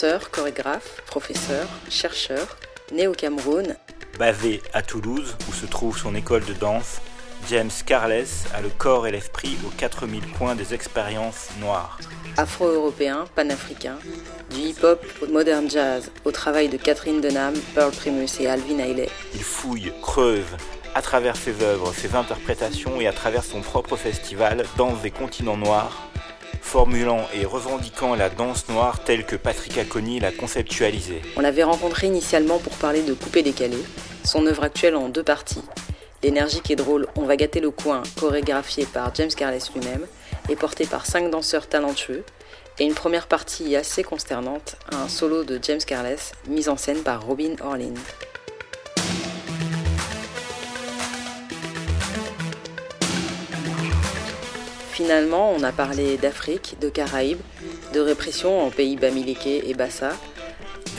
[0.00, 2.56] Danseur, chorégraphe, professeur, chercheur,
[2.90, 3.76] né au Cameroun.
[4.18, 7.02] Basé à Toulouse, où se trouve son école de danse,
[7.50, 8.24] James Carles
[8.54, 11.98] a le corps et l'esprit aux 4000 points des expériences noires.
[12.38, 13.98] Afro-européen, panafricain,
[14.48, 19.10] du hip-hop au modern jazz, au travail de Catherine Denham, Pearl Primus et Alvin Ailey.
[19.34, 20.56] Il fouille, creuse,
[20.94, 25.58] à travers ses œuvres, ses interprétations et à travers son propre festival Danse des continents
[25.58, 26.09] noirs,
[26.60, 31.22] formulant et revendiquant la danse noire telle que Patrick Acconi l'a conceptualisée.
[31.36, 33.78] On l'avait rencontré initialement pour parler de Coupé décalé,
[34.24, 35.62] son œuvre actuelle en deux parties.
[36.22, 40.06] L'énergique et drôle On va gâter le coin, chorégraphié par James Carles lui-même,
[40.48, 42.24] et porté par cinq danseurs talentueux,
[42.78, 47.24] et une première partie assez consternante, un solo de James Carles, mis en scène par
[47.24, 47.94] Robin Orlin.
[55.00, 57.40] Finalement, on a parlé d'Afrique, de Caraïbes,
[57.94, 60.12] de répression en pays bamileke et Bassa,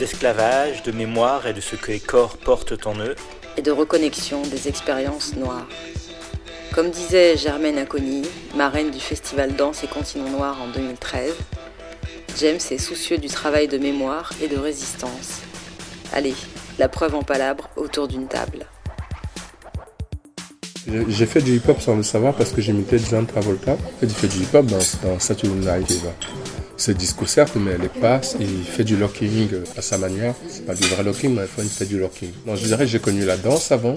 [0.00, 3.14] d'esclavage, de mémoire et de ce que les corps portent en eux,
[3.56, 5.68] et de reconnexion des expériences noires.
[6.74, 8.22] Comme disait Germaine Acconi,
[8.56, 11.34] marraine du festival Danse et Continent Noir en 2013,
[12.40, 15.42] James est soucieux du travail de mémoire et de résistance.
[16.12, 16.34] Allez,
[16.80, 18.66] la preuve en palabre autour d'une table.
[20.86, 23.76] J'ai fait du hip-hop sans le savoir parce que j'imitais John Travolta.
[24.02, 26.02] Il fait du hip-hop dans, dans Saturday Night.
[26.76, 30.34] C'est disco certes, mais elle est pas, il fait du locking à sa manière.
[30.48, 32.30] C'est pas du vrai locking, mais il fait du locking.
[32.44, 33.96] Donc je dirais que j'ai connu la danse avant,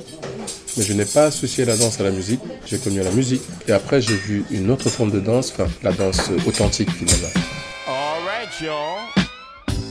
[0.77, 2.41] mais je n'ai pas associé la danse à la musique.
[2.67, 3.41] J'ai connu la musique.
[3.67, 7.29] Et après, j'ai vu une autre forme de danse, enfin, la danse authentique finalement.
[7.87, 8.99] All right, y'all.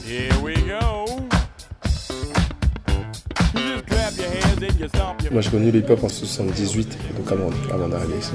[0.07, 0.64] Here we go.
[5.31, 8.31] Moi, j'ai connu le hip-hop en 78, donc avant, d'arriver ici.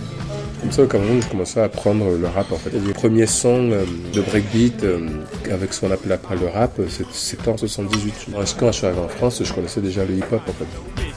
[0.61, 2.71] Comme ça, au Cameroun, j'ai commencé à apprendre le rap en fait.
[2.71, 5.09] les premiers sons euh, de breakbeat euh,
[5.51, 6.79] avec ce qu'on appelle après le rap,
[7.13, 8.27] c'était en 78.
[8.59, 11.10] Quand je suis arrivé en France, je connaissais déjà le hip-hop en fait.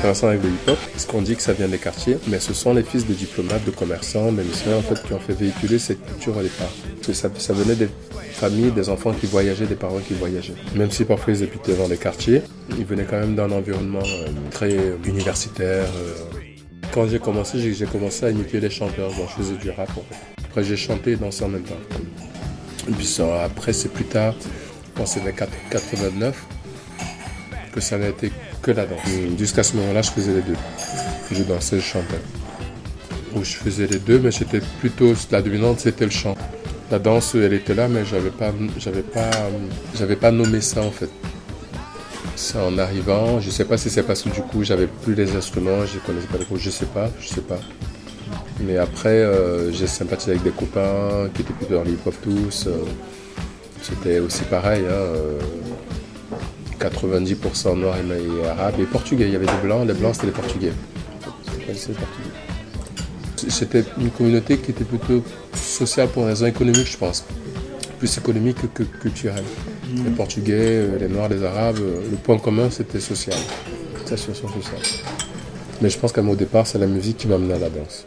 [0.00, 2.72] C'est avec le hip-hop, parce qu'on dit que ça vient des quartiers, mais ce sont
[2.72, 6.36] les fils de diplomates, de commerçants, médecins en fait, qui ont fait véhiculer cette culture
[6.36, 6.72] au départ.
[7.06, 7.88] Que ça, venait des
[8.32, 10.54] familles, des enfants qui voyageaient, des parents qui voyageaient.
[10.74, 14.28] Même si parfois ils habitaient dans des quartiers, ils venaient quand même d'un environnement euh,
[14.50, 15.84] très universitaire.
[16.92, 19.90] Quand j'ai commencé, j'ai commencé à imiter les chanteurs, donc je faisais du rap.
[20.44, 21.80] Après j'ai chanté et dansé en même temps.
[22.88, 24.34] Et puis après c'est plus tard,
[24.96, 25.20] quand c'est
[25.70, 26.44] 89,
[27.72, 28.30] que ça n'a été
[28.62, 29.00] que la danse.
[29.38, 30.56] Jusqu'à ce moment-là, je faisais les deux.
[31.30, 32.20] Je dansais, je chantais.
[33.34, 36.36] Ou je faisais les deux, mais c'était plutôt la dominante, c'était le chant.
[36.90, 39.30] La danse, elle était là, mais j'avais pas, j'avais pas,
[39.96, 41.10] j'avais pas nommé ça en fait.
[42.36, 45.34] C'est en arrivant, je sais pas si c'est parce que du coup j'avais plus les
[45.34, 47.60] instruments, je connaissais pas les cours, je sais pas, je sais pas.
[48.60, 52.66] Mais après, euh, j'ai sympathisé avec des copains qui étaient plutôt dans l'hip-hop tous.
[52.66, 52.84] Euh,
[53.80, 54.84] c'était aussi pareil,
[56.88, 59.26] 90% hein, noirs et, arabes et portugais.
[59.26, 60.72] Il y avait des blancs, les blancs c'était les portugais.
[63.48, 65.22] C'était une communauté qui était plutôt
[65.54, 67.24] sociale pour raison économique, je pense.
[67.98, 69.44] Plus économique que culturelle
[70.04, 73.36] les Portugais, euh, les Noirs, les Arabes, euh, le point commun c'était social,
[74.10, 74.80] la situation sociale.
[75.80, 78.06] Mais je pense qu'à mon départ, c'est la musique qui m'a amené à la danse.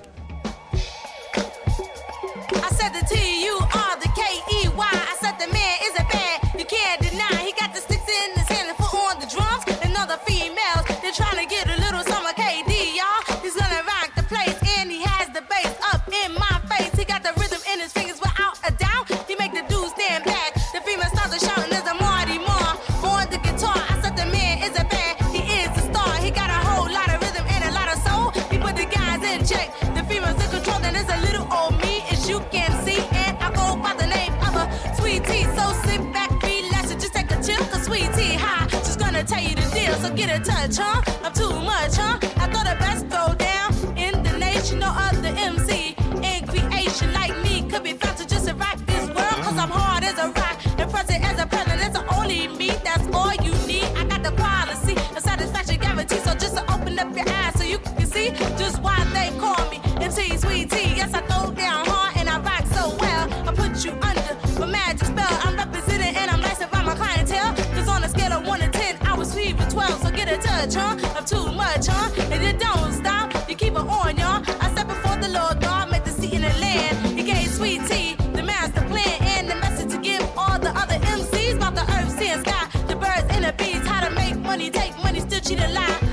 [85.45, 86.04] want you to lie.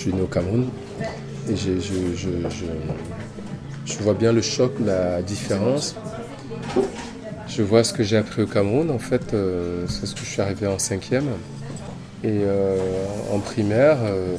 [0.00, 0.66] Suis né au Cameroun
[1.48, 2.66] et je, je, je,
[3.84, 5.94] je vois bien le choc, la différence.
[7.48, 8.90] Je vois ce que j'ai appris au Cameroun.
[8.90, 11.26] En fait, euh, c'est ce que je suis arrivé en cinquième.
[12.22, 12.78] Et euh,
[13.32, 14.36] en primaire, euh,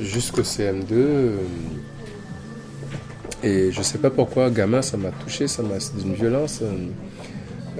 [0.00, 0.92] jusqu'au CM2.
[0.92, 1.36] euh,
[3.42, 6.60] et je sais pas pourquoi, gamin, ça m'a touché, ça m'a, d'une violence.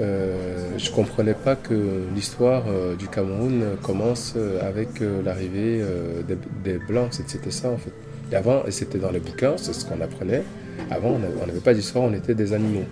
[0.00, 5.83] Euh, je comprenais pas que l'histoire euh, du Cameroun commence euh, avec euh, l'arrivée
[6.65, 7.09] des, Blancs.
[7.27, 7.93] C'était- ça en fait.
[8.31, 10.43] Et avant, c'était dans les bouquins, c'est ce qu'on apprenait.
[10.91, 12.85] Avant, on n'avait- pas d'histoire, on était des animaux.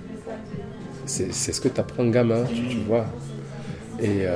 [1.05, 3.07] C'est ce que tu apprends gamin, tu, vois.
[4.03, 4.27] Et,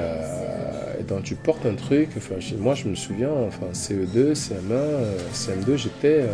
[1.09, 2.11] donc tu portes un truc,
[2.59, 6.25] moi je me souviens, enfin CE2, CM1, euh, CM2, j'étais...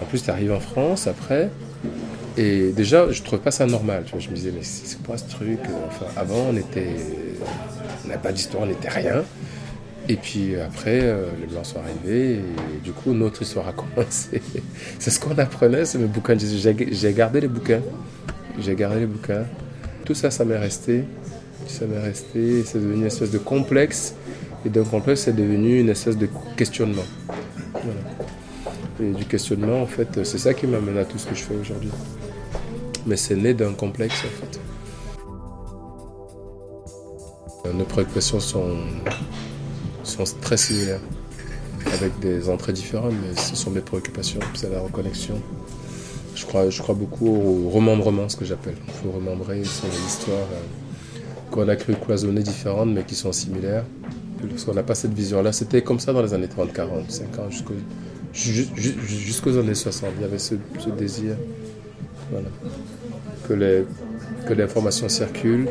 [0.00, 1.50] en plus, tu arrives en France après,
[2.36, 4.04] et déjà, je trouvais pas ça normal.
[4.06, 5.58] Je me disais, mais c'est quoi ce truc
[5.88, 9.24] enfin, Avant, on on n'avait pas d'histoire, on n'était rien.
[10.08, 14.42] Et puis après, euh, les Blancs sont arrivés, et du coup, notre histoire a commencé.
[14.98, 16.36] c'est ce qu'on apprenait, c'est mes bouquins.
[16.38, 17.82] J'ai gardé les bouquins.
[18.58, 19.44] J'ai gardé les bouquins.
[20.04, 21.04] Tout ça, ça m'est resté.
[21.66, 22.64] Ça m'est resté.
[22.64, 24.14] C'est devenu une espèce de complexe.
[24.64, 27.06] Et d'un complexe, c'est devenu une espèce de questionnement.
[29.00, 31.54] Et du questionnement, en fait, c'est ça qui m'amène à tout ce que je fais
[31.54, 31.90] aujourd'hui.
[33.06, 34.60] Mais c'est né d'un complexe, en fait.
[37.74, 38.76] Nos préoccupations sont,
[40.02, 41.00] sont très similaires,
[41.92, 45.40] avec des entrées différentes, mais ce sont mes préoccupations, c'est la reconnexion.
[46.34, 48.76] Je crois, je crois beaucoup au remembrement, ce que j'appelle.
[48.86, 53.84] Il faut remembrer sur l'histoire euh, qu'on a cru cloisonner différentes, mais qui sont similaires.
[54.48, 55.52] Parce qu'on n'a pas cette vision-là.
[55.52, 57.74] C'était comme ça dans les années 30, 40, 50, jusqu'au-
[58.32, 60.10] ju- ju- jusqu'aux années 60.
[60.16, 60.54] Il y avait ce
[60.98, 61.36] désir
[63.48, 63.84] que,
[64.46, 65.68] que l'information circule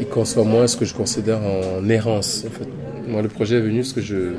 [0.00, 2.44] et qu'on soit moins ce que je considère en errance.
[2.46, 2.68] En fait.
[3.08, 4.34] Moi, le projet est venu parce que je.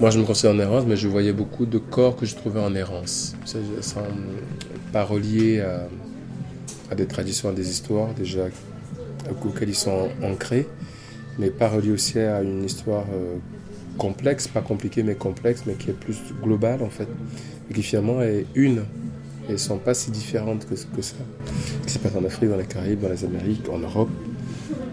[0.00, 2.60] Moi, je me considère en errance, mais je voyais beaucoup de corps que je trouvais
[2.60, 3.34] en errance.
[3.44, 4.00] Sans,
[4.92, 5.88] pas reliés à,
[6.90, 8.48] à des traditions, à des histoires déjà
[9.44, 10.66] auxquelles ils sont ancrés,
[11.38, 13.36] mais pas reliés aussi à une histoire euh,
[13.98, 17.08] complexe, pas compliquée mais complexe, mais qui est plus globale en fait,
[17.74, 18.78] qui finalement est une.
[18.78, 18.82] Et
[19.48, 21.14] elles ne sont pas si différentes que, ça.
[21.82, 24.10] Ce qui se passe en Afrique, dans les Caraïbes, dans les Amériques, en Europe,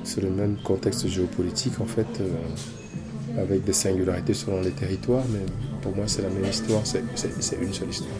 [0.03, 5.45] c'est le même contexte géopolitique en fait, euh, avec des singularités selon les territoires, mais
[5.81, 7.01] pour moi c'est la même histoire, c'est
[7.61, 8.15] une seule histoire.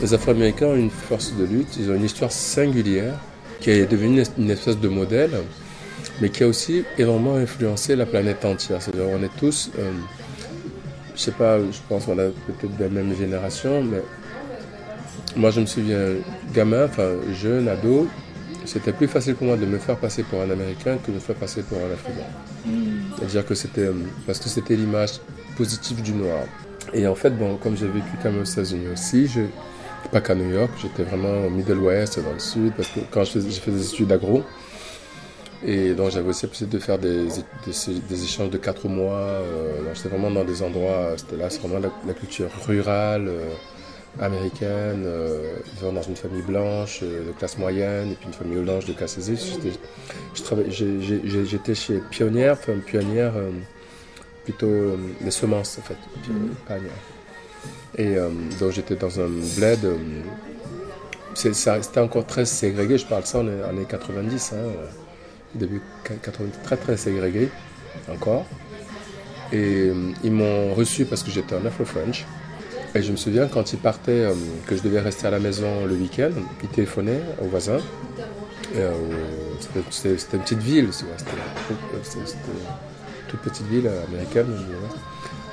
[0.00, 3.18] Les Afro-Américains ont une force de lutte, ils ont une histoire singulière
[3.60, 5.32] qui est devenue une espèce de modèle,
[6.20, 8.80] mais qui a aussi énormément influencé la planète entière.
[8.80, 9.92] C'est-à-dire on est tous, euh,
[11.14, 14.02] je sais pas, je pense qu'on a peut-être de la même génération, mais
[15.36, 16.14] moi je me souviens
[16.54, 18.08] gamin, enfin jeune, ado,
[18.64, 21.20] c'était plus facile pour moi de me faire passer pour un Américain que de me
[21.20, 22.26] faire passer pour un Africain.
[23.16, 23.94] C'est-à-dire que c'était euh,
[24.26, 25.20] parce que c'était l'image
[25.58, 26.44] positive du noir.
[26.94, 29.42] Et en fait, bon, comme j'ai vécu quand même aux États-Unis aussi, je,
[30.10, 33.24] pas qu'à New York, j'étais vraiment au Middle West, dans le sud, parce que quand
[33.24, 34.42] je faisais, je faisais des études d'agro,
[35.64, 39.18] et donc j'avais aussi la possibilité de faire des, des, des échanges de quatre mois.
[39.18, 43.28] Euh, donc j'étais vraiment dans des endroits, c'était là, c'est vraiment la, la culture rurale,
[43.28, 43.50] euh,
[44.20, 48.86] américaine, euh, vivant dans une famille blanche de classe moyenne, et puis une famille blanche
[48.86, 49.36] de classe aisée.
[49.36, 49.70] J'étais-
[51.74, 53.34] chez Pionnière, enfin Pionnière,
[54.44, 55.94] plutôt les semences en fait,
[56.66, 56.90] Pionnière.
[58.00, 58.28] Et euh,
[58.58, 59.84] donc j'étais dans un bled.
[59.84, 59.96] euh,
[61.34, 64.86] C'était encore très ségrégué, je parle ça en années- années 90, hein, euh,
[65.54, 65.80] début
[66.22, 67.48] 90, très très ségrégué
[68.10, 68.46] encore.
[69.52, 69.92] Et
[70.24, 72.24] ils m'ont reçu parce que j'étais un Afro-French.
[72.94, 74.26] Et je me souviens quand ils partaient,
[74.66, 76.30] que je devais rester à la maison le week-end,
[76.62, 77.78] ils téléphonaient aux voisins.
[79.60, 81.10] C'était- une petite ville, c'était
[82.16, 82.24] une
[83.28, 84.46] toute petite ville américaine.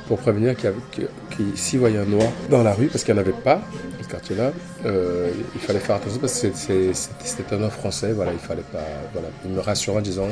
[0.08, 1.08] Pour prévenir qu'il
[1.56, 4.08] s'ils voyaient un noir dans la rue, parce qu'il n'y en avait pas, dans ce
[4.08, 4.52] quartier-là,
[4.86, 6.48] euh, il fallait faire attention parce que
[6.94, 8.86] c'était un nom français, voilà, il fallait pas.
[9.12, 9.28] Voilà.
[9.44, 10.28] Il me rassurait en disant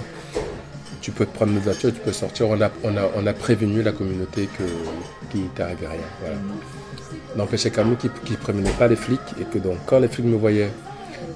[1.02, 2.48] tu peux te prendre notre voiture, tu peux sortir.
[2.50, 2.60] On
[3.28, 4.50] a, prévenu la communauté
[5.30, 6.00] qu'il t'arrivait rien.
[6.22, 6.36] Voilà.
[7.36, 10.26] N'empêchait quand même qu'ils ne prévenaient pas les flics et que donc quand les flics
[10.26, 10.72] me voyaient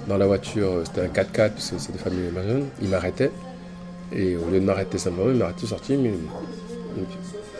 [0.08, 3.32] dans la voiture, c'était un 4x4, parce que c'est des familles jeunes, ils m'arrêtaient.
[4.12, 6.14] Et au lieu de m'arrêter simplement, ils m'arrêtaient sorti, mais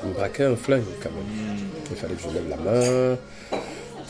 [0.06, 1.58] me braquaient un flingue quand même.
[1.92, 3.18] Il fallait que je lève la main.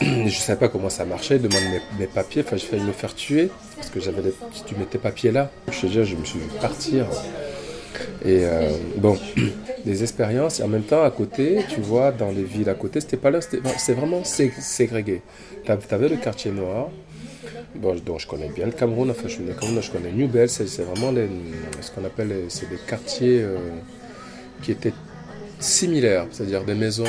[0.02, 1.60] Je ne savais pas comment ça marchait, demande
[1.98, 4.22] mes, papiers, enfin, j'ai failli me faire tuer parce que j'avais
[4.54, 7.04] si tu mets tes papiers là, je je me suis vu partir.
[8.24, 9.18] Et euh, bon,
[9.84, 10.60] des expériences.
[10.60, 13.30] Et en même temps, à côté, tu vois, dans les villes à côté, c'était pas
[13.30, 15.20] là, c'est vraiment sé- ségrégué.
[15.66, 16.88] Tu avais le quartier noir,
[17.74, 20.64] bon, je connais bien le Cameroun, enfin, je du Cameroun, je connais New Bell, c'est
[20.82, 21.12] vraiment
[21.82, 23.58] ce qu'on appelle, les- des quartiers euh,
[24.62, 24.94] qui étaient
[25.60, 27.04] similaires, c'est-à-dire des maisons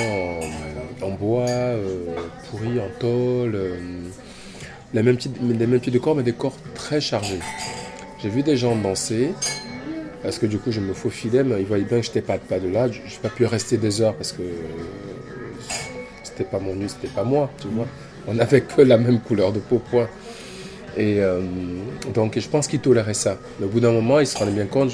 [1.01, 2.05] en, bois, euh,
[2.49, 3.77] pourries, en tôle, euh,
[4.93, 7.39] les mêmes types, de corps, mais des corps très chargés.
[8.21, 9.31] J'ai vu des gens danser,
[10.21, 12.37] parce que du coup je me faufilais, mais ils voyaient bien que je n'étais pas,
[12.37, 12.87] de là.
[12.91, 14.43] Je n'ai pas pu rester des heures parce que
[16.23, 17.87] c'était pas mon nu, c'était pas moi, tu vois.
[18.27, 20.07] On n'avait que la même couleur de peau, point.
[20.97, 21.41] Et euh,
[22.13, 23.37] donc je pense qu'ils toléraient ça.
[23.59, 24.91] Mais au bout d'un moment, ils se rendaient bien compte,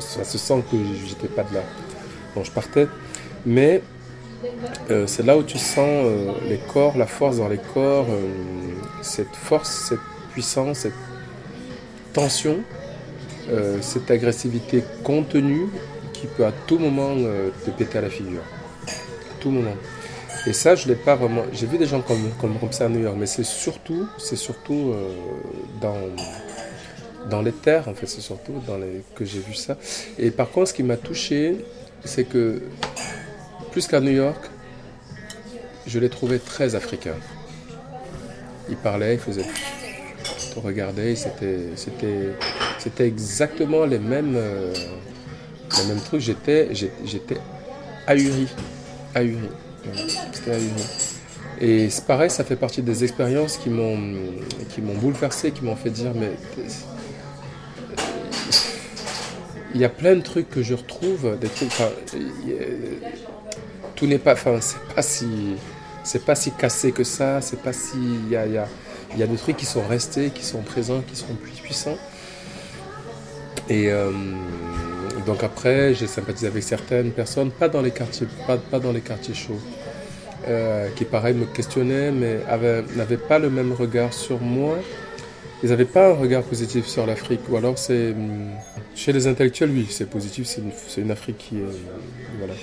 [0.00, 0.76] ça se sent que
[1.08, 1.62] j'étais pas de là.
[2.44, 2.88] Je partais.
[3.44, 3.82] Mais
[4.90, 8.28] euh, c'est là où tu sens euh, les corps, la force dans les corps, euh,
[9.02, 10.00] cette force, cette
[10.32, 10.92] puissance, cette
[12.12, 12.58] tension,
[13.80, 15.68] cette agressivité contenue
[16.12, 18.40] qui peut à tout moment te péter à la figure.
[18.88, 19.76] À tout moment.
[20.46, 21.42] Et ça, je l'ai pas vraiment.
[21.52, 24.36] J'ai vu des gens comme, comme, comme ça à New York, mais c'est surtout, c'est
[24.36, 24.94] surtout
[25.80, 25.94] dans,
[27.30, 29.76] dans les terres, en fait, c'est surtout dans les, que j'ai vu ça.
[30.18, 31.56] Et par contre, ce qui m'a touché,
[32.06, 32.62] c'est que
[33.72, 34.42] plus qu'à New York,
[35.86, 37.14] je l'ai trouvé très africain.
[38.68, 39.44] Il parlait, il faisait.
[40.56, 44.72] On regardait, c'était, exactement les mêmes, euh,
[45.78, 46.22] les mêmes trucs.
[46.22, 46.70] J'étais,
[48.06, 48.48] ahuri,
[49.14, 49.36] ahuri.
[50.32, 50.70] C'était ahuri.
[51.60, 53.98] Et pareil, ça fait partie des expériences qui m'ont,
[54.70, 56.32] qui m'ont bouleversé, qui m'ont fait dire, mais
[59.76, 61.68] il y a plein de trucs que je retrouve, des trucs.
[61.68, 61.90] enfin,
[63.94, 65.26] tout n'est pas, enfin, c'est pas si,
[66.04, 67.40] c'est pas si cassé que ça.
[67.40, 68.68] C'est pas si, il y a, y a-
[69.16, 71.98] y a des trucs qui sont restés, qui sont présents, qui sont plus puissants.
[73.68, 74.10] Et euh,
[75.26, 79.00] donc après, j'ai sympathisé avec certaines personnes, pas dans les quartiers, pas, pas dans les
[79.00, 79.60] quartiers chauds,
[80.48, 84.76] euh, qui pareil me questionnaient, mais avaient- n'avaient pas le même regard sur moi.
[85.62, 87.40] Ils n'avaient pas un regard positif sur l'Afrique.
[87.50, 88.50] Ou alors c'est hum,
[88.96, 90.46] chez les intellectuels, oui, c'est positif.
[90.46, 91.64] C'est une, Afrique qui est
[92.38, 92.54] voilà.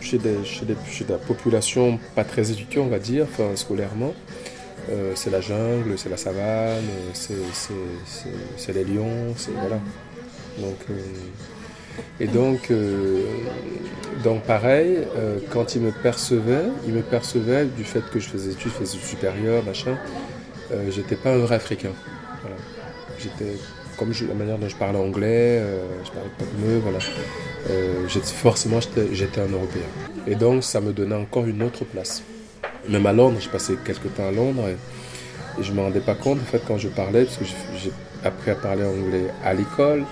[0.00, 0.36] Chez, des,
[1.08, 3.26] la population pas très éduquée, on va dire,
[3.56, 4.14] scolairement.
[4.90, 7.34] euh, c'est la jungle, c'est la savane, c'est,
[8.72, 9.80] les lions, c'est voilà.
[10.60, 10.94] Euh,
[12.20, 13.22] et donc, euh,
[14.46, 14.98] pareil,
[15.50, 18.84] quand ils me percevaient, ils me percevaient du fait que je faisais des études, je
[18.84, 19.96] faisais du supérieur, machin.
[20.70, 21.92] Euh, j'étais pas un vrai Africain.
[23.18, 23.56] J'étais
[23.98, 26.98] comme je- la manière dont je parlais anglais, euh, je parlais pas comme eux, voilà.
[27.70, 29.82] Euh, forcément, j'étais, un Européen.
[30.26, 32.22] Et donc, ça me donnait encore une autre place.
[32.88, 36.38] Même à Londres, j'ai passé quelques temps à Londres et, je me rendais pas compte,
[36.40, 37.92] en fait, quand je parlais, parce que j'ai- j'ai
[38.24, 40.04] appris à parler anglais à l'école.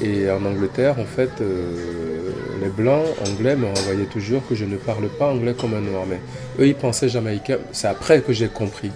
[0.00, 2.30] Et en Angleterre, en fait, euh,
[2.62, 6.04] les blancs anglais me renvoyaient toujours que je ne parle pas anglais comme un noir.
[6.08, 6.20] Mais
[6.60, 7.58] eux, ils pensaient jamaïcain.
[7.72, 8.90] C'est après que j'ai compris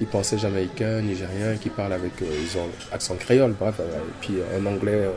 [0.00, 4.12] ils pensaient jamaïcains, nigériens, qui parlent avec, euh, ils ont accent créole, bref, euh, et
[4.20, 5.10] puis un anglais euh,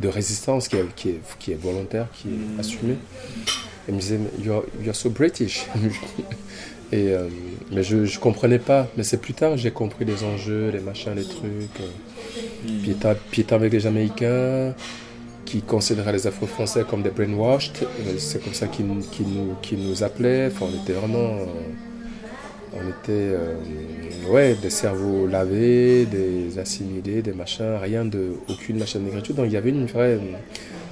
[0.00, 2.92] de résistance qui est, qui est, qui est volontaire, qui est assumé.
[2.94, 5.66] Et ils me disaient, you're, you're so British.
[6.92, 7.28] et, euh,
[7.72, 8.86] mais je ne comprenais pas.
[8.96, 11.80] Mais c'est plus tard que j'ai compris les enjeux, les machins, les trucs.
[11.80, 13.14] euh.
[13.30, 14.74] Puis étant avec les Jamaïcains
[15.44, 19.02] qui considéraient les Afro-Français comme des brainwashed, euh, c'est comme ça qu'ils nous-
[19.62, 20.50] qu'ils nous appelaient.
[20.52, 21.38] Enfin, on était vraiment.
[22.80, 23.54] On était euh,
[24.28, 28.34] ouais, des cerveaux lavés, des assimilés, des machins, rien de.
[28.48, 29.36] aucune machine négritude.
[29.36, 30.18] Donc il y avait une vraie,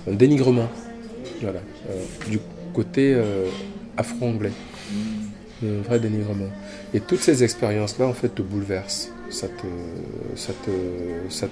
[0.08, 0.68] un dénigrement.
[1.42, 1.60] Voilà.
[1.90, 2.38] euh, du
[2.72, 3.46] côté euh,
[3.96, 4.52] afro-anglais.
[5.62, 6.48] Un vrai dénigrement.
[6.92, 9.10] Et toutes ces expériences-là, en fait, te bouleversent.
[9.30, 9.66] Ça te,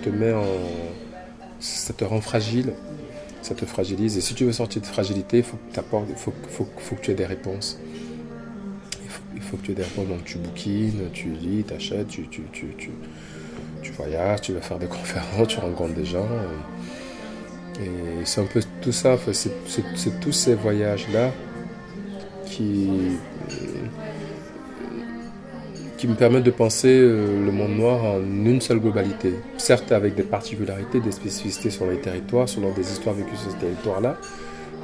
[0.09, 0.45] met en.
[1.61, 2.73] Ça te rend fragile.
[3.43, 4.17] Ça te fragilise.
[4.17, 5.59] Et si tu veux sortir de fragilité, il faut,
[6.49, 7.79] faut que tu aies des réponses.
[9.35, 10.09] Il faut, que tu aies des réponses.
[10.09, 12.67] Donc tu bouquines, tu lis, tu achètes, tu, tu, tu,
[13.83, 16.29] tu, voyages, tu vas faire des conférences, tu rencontres des gens.
[17.81, 19.16] Et, c'est un peu tout ça.
[19.33, 21.33] C'est, tous ces voyages-là
[22.47, 22.88] qui,
[26.05, 29.33] qui me permettent de penser euh, le monde noir en une seule globalité.
[29.57, 33.57] Certes avec des particularités, des spécificités sur les territoires, selon des histoires vécues sur ces
[33.57, 34.18] territoires-là,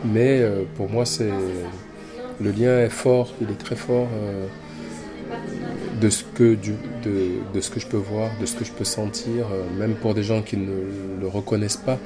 [0.05, 1.29] mais euh, pour moi c'est
[2.41, 4.47] le lien est fort, il est très fort euh,
[6.01, 6.57] de ce que
[7.55, 10.15] de, ce que je peux voir, de ce que je peux sentir, euh, même pour
[10.15, 11.99] des gens qui ne le reconnaissent pas.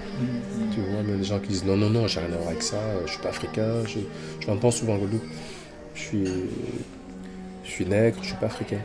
[0.73, 2.63] Tu vois, même des gens qui disent non non non, j'ai rien à voir avec
[2.63, 4.01] ça, euh, je suis pas africain, je,
[4.41, 5.23] je l'entends souvent en Guadeloupe.
[5.95, 6.25] Je suis
[7.65, 8.81] je suis nègre, je suis pas africain.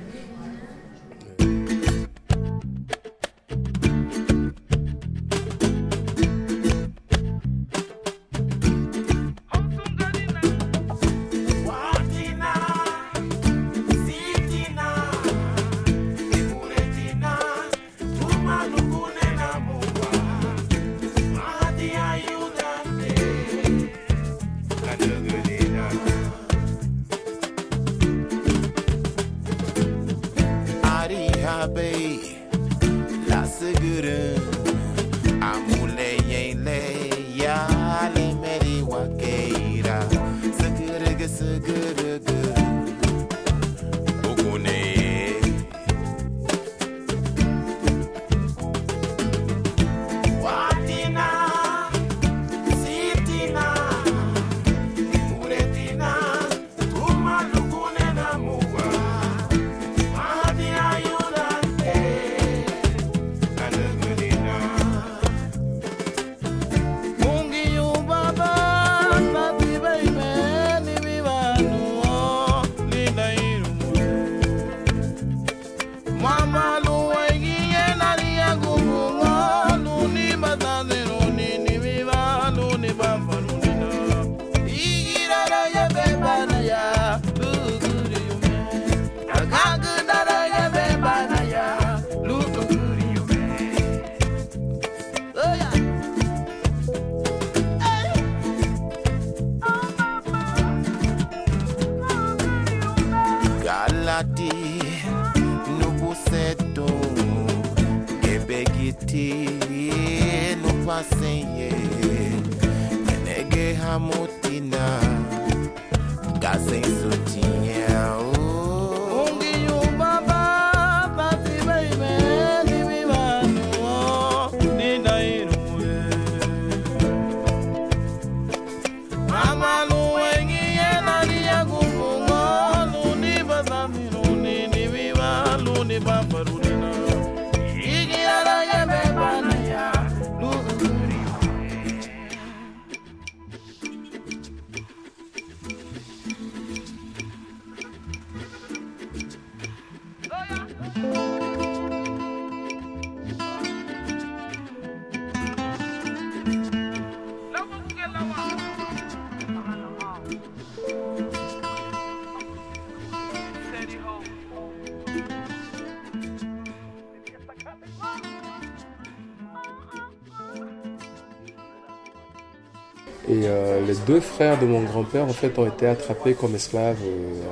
[174.10, 177.43] Deux frères de mon grand-père, en fait, ont été attrapés comme esclaves euh,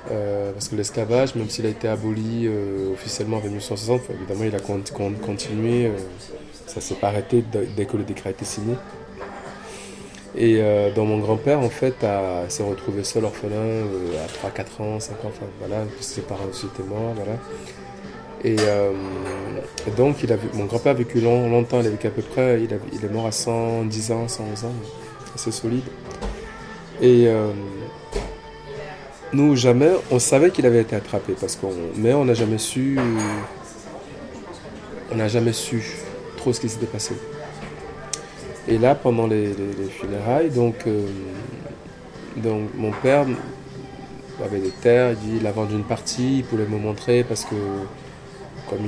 [0.10, 4.56] Euh, parce que l'esclavage, même s'il a été aboli euh, officiellement en 1860, évidemment, il
[4.56, 5.86] a con- con- continué.
[5.88, 5.91] euh,
[6.65, 7.43] ça s'est pas arrêté
[7.76, 8.74] dès que le décret a été signé.
[10.36, 10.62] Et
[10.96, 11.96] dans mon grand-père, en fait,
[12.50, 13.86] s'est retrouvé seul orphelin
[14.24, 17.32] à 3, 4 ans, 5 ans, voilà, ses parents aussi étaient morts, voilà.
[18.43, 18.91] Et, euh,
[19.88, 22.62] et donc, il mon grand-père a vécu long- longtemps, il a vécu à peu près,
[22.62, 22.71] il,
[23.06, 24.73] est mort à 110 ans, 111 ans,
[25.34, 25.84] assez solide.
[27.02, 27.52] Et euh,
[29.34, 32.97] nous, jamais, on savait qu'il avait été attrapé, parce qu'on, mais on n'a jamais su,
[35.12, 35.84] on n'a jamais su
[36.38, 37.15] trop ce qui s'était passé.
[38.67, 41.06] Et là, pendant les, les- les funérailles, donc, euh,
[42.36, 43.26] donc mon père
[44.43, 47.56] avait des terres, il, a vendu une partie, il voulait me montrer parce que
[48.70, 48.80] comme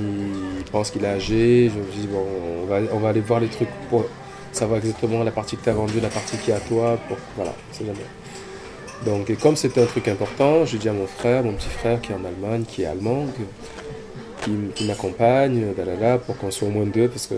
[0.58, 2.26] il, pense qu'il est âgé, je me dis bon,
[2.64, 4.06] on va, on va aller voir les trucs pour
[4.52, 7.18] savoir exactement la partie que tu as vendue, la partie qui est à toi, pour,
[7.36, 8.00] voilà, c'est jamais.
[9.06, 12.12] Donc, comme c'était un truc important, j'ai dit à mon frère, mon petit frère qui
[12.12, 13.28] est en Allemagne, qui est allemand,
[14.76, 17.36] qui, m'accompagne, dalala, pour qu'on soit au moins deux, parce que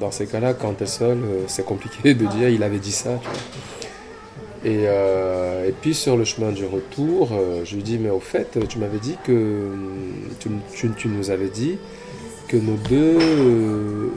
[0.00, 3.20] dans ces cas-là, quand t'es seul, euh, c'est compliqué de dire il avait dit ça.
[4.64, 8.20] Et, euh, et puis sur le chemin du retour, euh, je lui dis mais au
[8.20, 9.70] fait, tu m'avais dit que
[10.40, 11.78] tu, nous avais dit
[12.48, 14.08] que nos deux, euh,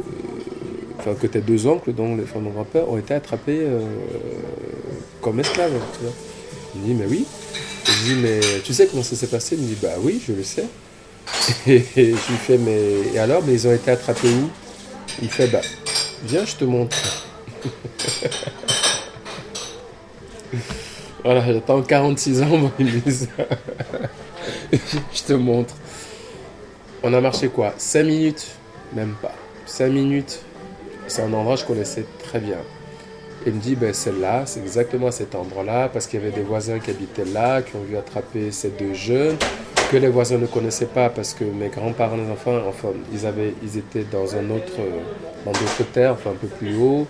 [0.97, 3.62] enfin que tes deux oncles, dont les femmes grand-père, ont été attrapés
[5.21, 5.73] comme esclaves.
[6.75, 7.25] Il me dit mais oui.
[7.84, 9.56] Je lui dis mais tu sais comment ça s'est passé?
[9.56, 10.65] Il me dit bah oui, je le sais.
[11.67, 14.49] Et, je lui fais mais et alors mais ils ont été attrapés où?
[15.21, 15.62] Il fait bah
[16.25, 17.27] viens je te montre.
[21.23, 22.71] Voilà, j'attends 46 ans
[23.07, 23.27] ça.
[25.13, 25.75] Je te montre.
[27.03, 27.73] On a marché quoi?
[27.77, 28.47] 5 minutes?
[28.93, 29.33] Même pas.
[29.67, 30.39] 5 minutes.
[31.07, 32.57] C'est un endroit que je connaissais très bien.
[33.45, 36.79] Il me dit, ben, celle-là, c'est exactement cet endroit-là, parce qu'il y avait des voisins
[36.79, 39.35] qui habitaient là, qui ont vu attraper ces deux jeunes,
[39.91, 43.53] que les voisins ne connaissaient pas, parce que mes grands-parents, les enfants, enfin, ils, avaient,
[43.63, 44.77] ils étaient dans un autre,
[45.43, 47.07] dans d'autres terres, enfin un peu plus haut,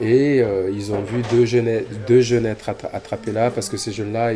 [0.00, 3.76] et euh, ils ont vu deux jeunes, deux jeunes être attra- attrapés là, parce que
[3.76, 4.32] ces jeunes-là,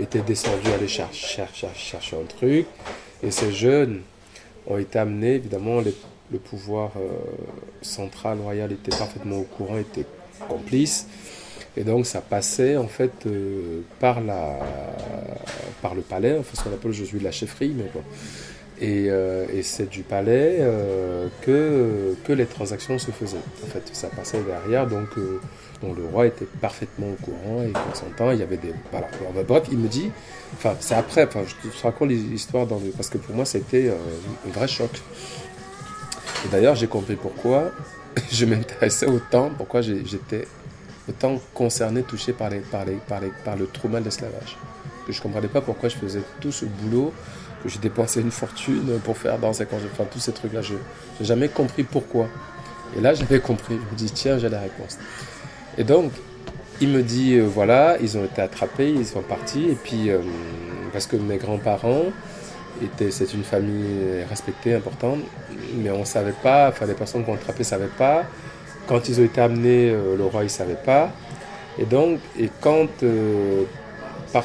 [0.00, 2.66] étaient descendus aller chercher, un truc,
[3.22, 4.00] et ces jeunes
[4.66, 7.08] ont été amenés, évidemment, le pouvoir euh,
[7.82, 10.06] central, royal était parfaitement au courant, était
[10.48, 11.06] complice.
[11.76, 17.20] Et donc ça passait en fait euh, par le palais, enfin ce qu'on appelle aujourd'hui
[17.20, 18.02] la chefferie, mais bon.
[18.82, 23.36] Et, euh, et c'est du palais euh, que, que les transactions se faisaient.
[23.62, 25.38] En fait, ça passait derrière, donc, euh,
[25.84, 28.30] le roi était parfaitement au courant et consentant.
[28.32, 28.72] Il y avait des.
[28.90, 29.08] Voilà.
[29.34, 30.10] Bah, bref, il me dit,
[30.54, 33.88] enfin c'est après, enfin, je te raconte l'histoire dans le, parce que pour moi c'était
[33.88, 33.96] euh,
[34.46, 34.90] un vrai choc.
[36.44, 37.70] Et d'ailleurs, j'ai compris pourquoi
[38.30, 40.46] je m'intéressais autant, pourquoi j'étais
[41.08, 44.56] autant concerné, touché par, les, par, les, par, les, par le trauma de l'esclavage.
[45.08, 47.12] Je ne comprenais pas pourquoi je faisais tout ce boulot,
[47.62, 50.62] que j'ai dépensé une fortune pour faire dans ces congés, enfin tous ces trucs-là.
[50.62, 52.26] Je n'ai jamais compris pourquoi.
[52.96, 53.74] Et là, j'avais compris.
[53.74, 54.98] Je me dis, tiens, j'ai la réponse.
[55.78, 56.12] Et donc,
[56.80, 59.68] il me dit, euh, voilà, ils ont été attrapés, ils sont partis.
[59.70, 60.18] Et puis, euh,
[60.92, 62.06] parce que mes grands-parents,
[62.82, 65.20] étaient- c'est une famille respectée, importante,
[65.76, 68.24] mais on ne savait pas, enfin les personnes attrapé ne savaient pas.
[68.86, 71.10] Quand ils ont été amenés, euh, le roi il ne savait pas.
[71.78, 72.88] Et donc, et quand
[74.32, 74.44] par,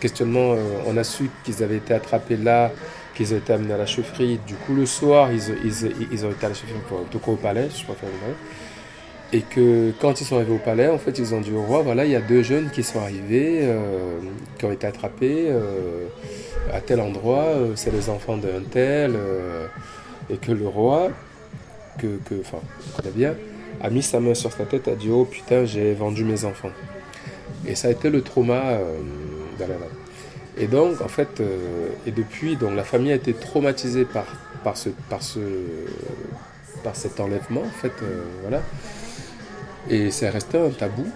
[0.00, 2.70] questionnement, euh, on a su qu'ils avaient été attrapés là,
[3.14, 5.42] qu'ils été amenés à la chefferie, du coup le soir, ils,
[6.12, 8.34] ils, ont été à la chefferie, pour, tout cas au palais, je préfère le nom.
[9.34, 11.80] Et que quand ils sont arrivés au palais, en fait, ils ont dit au roi,
[11.82, 14.18] voilà, il y a deux jeunes qui sont arrivés, euh,
[14.58, 16.06] qui ont été attrapés euh,
[16.72, 19.16] à tel endroit, c'est les enfants d'un tel,
[20.30, 21.10] et que le roi,
[21.98, 22.58] que, que, enfin,
[22.88, 23.34] on connaît bien,
[23.80, 26.70] a mis sa main sur sa tête, a dit, oh putain, j'ai vendu mes enfants.
[27.66, 28.96] Et ça a été le trauma euh,
[29.58, 29.86] d'Alana.
[30.58, 34.26] Et donc, en fait, euh, et depuis, donc, la famille a été traumatisée par,
[34.62, 35.40] par, ce, par, ce,
[36.82, 38.60] par cet enlèvement, en fait, euh, voilà.
[39.88, 41.06] Et c'est resté un tabou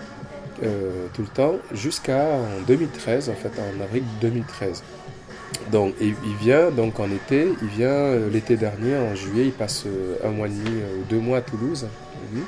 [0.62, 4.82] euh, tout le temps jusqu'à en 2013, en fait, en avril 2013.
[5.70, 9.84] Donc, il vient donc en été, il vient euh, l'été dernier, en juillet, il passe
[10.24, 11.86] un mois et demi ou deux mois à Toulouse.
[12.32, 12.42] Mhm.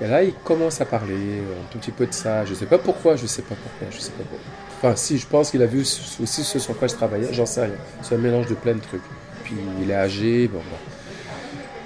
[0.00, 2.44] Et là, il commence à parler un tout petit peu de ça.
[2.44, 4.50] Je ne sais pas pourquoi, je ne sais pas pourquoi, je sais pas pourquoi.
[4.76, 7.62] Enfin, si, je pense qu'il a vu aussi ce sur quoi je travaillais, j'en sais
[7.62, 7.76] rien.
[8.02, 9.02] C'est un mélange de plein de trucs.
[9.44, 10.76] Puis il est âgé, bon, bon.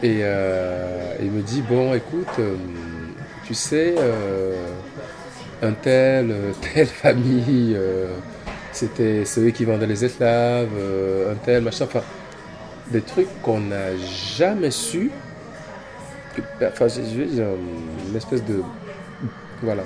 [0.02, 2.54] Et euh, il me dit, bon, écoute, euh,
[3.44, 4.54] tu sais, euh,
[5.62, 6.34] un tel,
[6.74, 7.76] telle famille,
[8.72, 10.68] c'était ceux qui vendaient les esclaves,
[11.30, 12.02] un tel, machin, enfin,
[12.90, 13.96] des trucs qu'on n'a
[14.36, 15.10] jamais su.
[16.58, 17.46] Que- Enfin, dire,
[18.08, 18.62] une espèce de.
[19.62, 19.82] Voilà.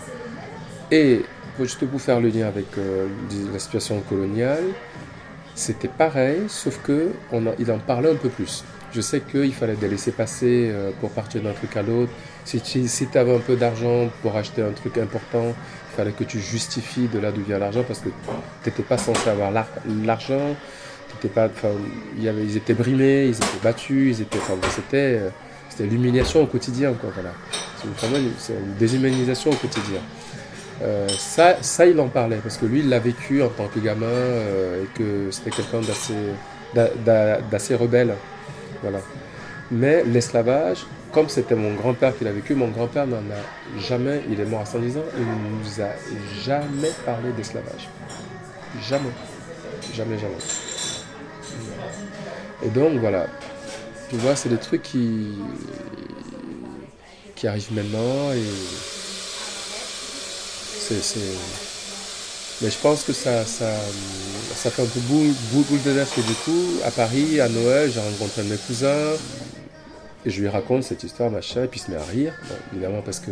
[0.91, 1.23] Et
[1.57, 3.07] pour- juste pour faire le lien avec euh,
[3.53, 4.65] la situation coloniale,
[5.55, 8.65] c'était pareil, sauf que on il en parlait un peu plus.
[8.93, 12.12] Je sais qu'il fallait des laisser passer euh, pour partir d'un truc à l'autre.
[12.45, 15.55] Si tu si avais un peu d'argent pour acheter un truc important,
[15.93, 18.09] il fallait que tu justifies de là d'où vient l'argent parce que
[18.62, 19.69] tu n'étais pas censé avoir l'ar-
[20.05, 20.55] l'argent.
[22.21, 25.29] Ils étaient brimés, ils étaient battus, ils étaient, enfin, c'était, euh,
[25.77, 27.11] c'était l'humiliation au quotidien, quoi.
[27.15, 27.33] Voilà.
[28.39, 30.01] C'est une- déshumanisation au quotidien.
[30.83, 33.79] Euh, ça, ça, il en parlait parce que lui, il l'a vécu en tant que
[33.81, 36.15] gamin euh, et que c'était quelqu'un d'assez,
[36.75, 38.15] d'a- d'a- d'assez rebelle.
[38.83, 38.99] Voilà.
[39.71, 44.41] Mais l'esclavage, comme c'était mon grand-père qui l'a vécu, mon grand-père n'en a jamais, il
[44.41, 45.91] est mort à 110 ans, il ne nous a
[46.45, 47.89] jamais parlé d'esclavage.
[48.83, 49.11] Jamais.
[49.95, 50.35] Jamais, jamais.
[52.65, 53.27] Et donc, voilà.
[54.12, 55.29] Tu vois, c'est des trucs qui,
[57.35, 58.44] qui arrivent maintenant et
[61.01, 61.18] c'est,
[62.61, 63.72] Mais je pense que ça, ça,
[64.55, 67.48] ça fait un peu boule, boule, boule de neige que du coup, à Paris, à
[67.48, 69.16] Noël, j'ai rencontré de mes cousins
[70.27, 72.55] et je lui raconte cette histoire, machin, et puis il se met à rire, Bon,
[72.75, 73.31] évidemment parce que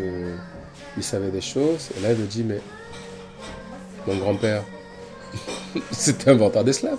[0.97, 1.91] il savait des choses.
[1.99, 2.63] Et là, il me dit, mais
[4.07, 4.65] mon grand-père,
[5.91, 6.97] c'était un venteur d'esclaves.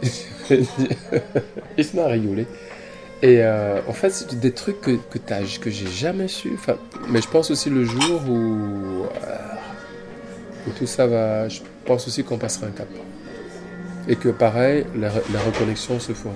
[0.50, 2.46] il se met à rigoler.
[3.20, 6.52] Et euh, en fait, c'est des trucs que, que, j'ai jamais su.
[6.54, 6.76] Enfin,
[7.08, 9.36] mais je pense aussi le jour où, euh,
[10.66, 11.48] où tout ça va.
[11.48, 12.86] Je pense aussi qu'on passera un cap.
[14.06, 16.34] Et que pareil, la, la reconnexion se fera.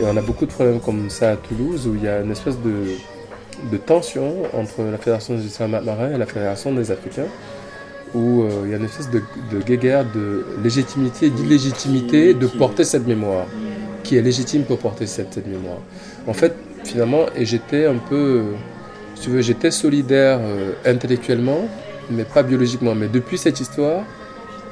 [0.00, 2.32] Et on a beaucoup de problèmes comme ça à Toulouse où il y a une
[2.32, 2.96] espèce de,
[3.70, 7.28] de tension entre la Fédération des Islamiques marins et la Fédération des Africains
[8.16, 9.20] où euh, il y a une espèce de,
[9.52, 13.46] de guéguerre de légitimité et d'illégitimité de porter cette mémoire.
[14.02, 15.80] Qui est légitime pour porter cette, cette mémoire.
[16.28, 18.44] En fait, finalement, et j'étais un peu,
[19.16, 21.62] si tu veux, j'étais solidaire euh, intellectuellement,
[22.10, 22.94] mais pas biologiquement.
[22.94, 24.04] Mais depuis cette histoire,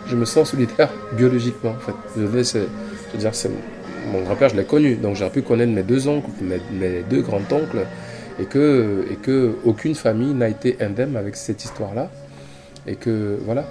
[0.07, 1.97] je me sens solidaire biologiquement, en fait.
[2.17, 2.69] Je veux, c'est-
[3.09, 3.51] je veux dire, c'est
[4.13, 7.23] mon grand-père, je l'ai connu, donc j'ai pu connaître mes deux oncles, mes, mes deux
[7.23, 7.87] grands-oncles,
[8.41, 12.09] et que, et que aucune famille n'a été indemne avec cette histoire-là
[12.87, 13.65] et que voilà.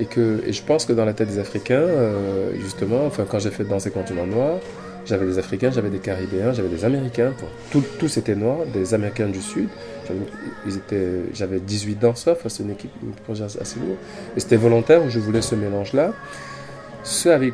[0.00, 3.38] Et que et je pense que dans la tête des Africains euh, justement enfin quand
[3.38, 4.56] j'ai fait danser continent noir
[5.04, 7.32] j'avais des Africains j'avais des Caribéens j'avais des Américains
[7.70, 9.68] tout- tous étaient noirs des Américains du Sud.
[10.08, 10.20] J'avais-
[10.66, 13.96] ils étaient j'avais 18 danseurs enfin, c'est une équipe un projet assez lourd
[14.34, 16.14] et c'était volontaire où je voulais ce mélange là
[17.04, 17.52] ceux avec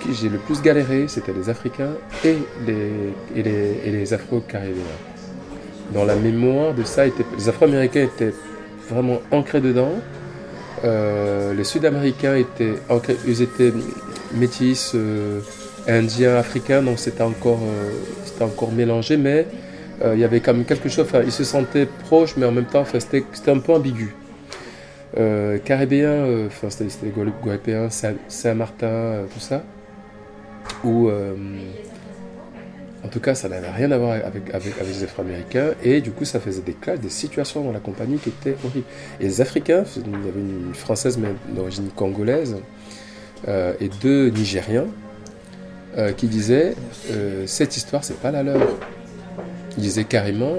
[0.00, 1.92] qui j'ai le plus galéré c'était les Africains
[2.24, 2.88] et les
[3.36, 5.00] et les, et les Afro-Caribéens.
[5.92, 8.32] Dans la mémoire de ça les Afro-Américains étaient
[8.88, 9.92] vraiment ancrés dedans
[10.84, 12.74] euh, les Sud-Américains étaient,
[13.26, 13.72] ils étaient
[14.34, 15.40] métis, euh,
[15.88, 19.46] indiens, africains, donc c'était encore, euh, encore mélangé, mais
[20.04, 22.66] euh, il y avait quand même quelque chose, ils se sentaient proches, mais en même
[22.66, 24.14] temps, c'était un peu ambigu.
[25.64, 27.88] Caribéens, enfin, c'était les
[28.28, 29.62] Saint-Martin, tout ça,
[30.84, 31.34] euh,
[33.06, 34.52] en tout cas, ça n'avait rien à voir avec,
[34.84, 38.30] les Afro-Américains, et du coup, ça faisait des classes, des situations dans la compagnie qui
[38.30, 38.86] étaient horribles.
[39.20, 41.16] Et les Africains, il y avait une Française,
[41.54, 42.56] d'origine congolaise,
[43.46, 44.86] euh, et deux Nigériens,
[45.96, 46.74] euh, qui disaient
[47.12, 48.60] euh, Cette histoire, c'est pas la leur.
[49.76, 50.56] Ils disaient carrément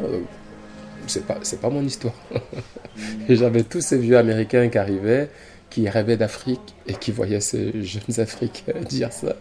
[1.08, 2.16] C'est pas, pas mon histoire.
[3.28, 5.30] et j'avais tous ces vieux Américains qui arrivaient,
[5.70, 9.36] qui rêvaient d'Afrique, et qui voyaient ces jeunes Africains dire ça.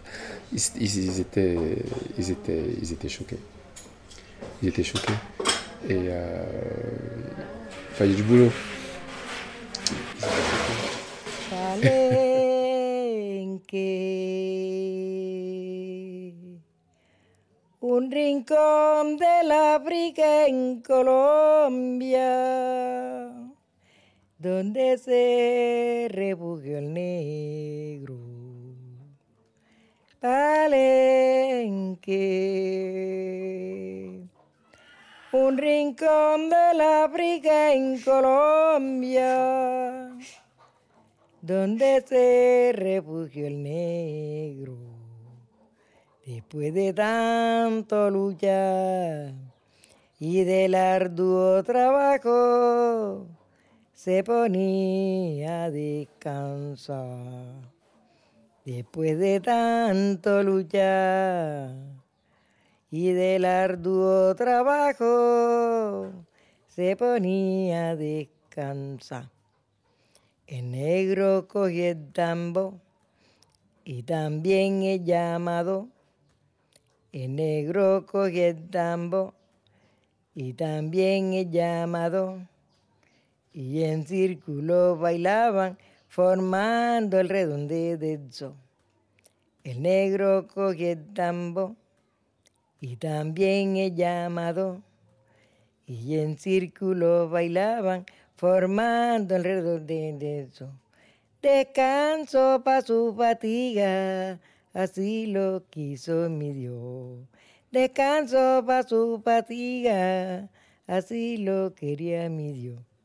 [0.52, 1.56] Ils, ils- étaient,
[2.18, 3.38] ils, étaient, ils étaient choqués.
[4.62, 5.12] Ils étaient choqués.
[5.88, 6.08] Et.
[6.08, 6.44] Euh,
[8.00, 8.50] il y a du boulot.
[17.82, 22.28] Un rincón de la África en Colombia,
[24.38, 28.25] donde se refugió el negro.
[30.26, 32.10] Palenque,
[35.30, 39.28] un rincón de la África en Colombia
[41.40, 44.76] donde se refugió el negro.
[46.26, 49.32] Después de tanto luchar
[50.18, 53.28] y del arduo trabajo,
[53.94, 57.75] se ponía a descansar.
[58.66, 61.70] Después de tanto luchar
[62.90, 66.10] y del arduo trabajo,
[66.66, 69.30] se ponía a descansar.
[70.48, 72.80] El negro cogió el tambo
[73.84, 75.86] y también el llamado.
[77.12, 79.34] El negro cogió el tambo
[80.34, 82.44] y también el llamado.
[83.52, 85.78] Y en círculo bailaban
[86.16, 88.56] formando el redondezo.
[89.62, 91.76] El negro coge el tambo
[92.80, 94.80] y también el llamado.
[95.84, 100.70] Y en círculo bailaban formando el redondezo.
[101.42, 104.40] Descanso para su fatiga,
[104.72, 107.28] así lo quiso mi Dios.
[107.70, 110.48] Descanso para su fatiga,
[110.86, 112.95] así lo quería mi Dios.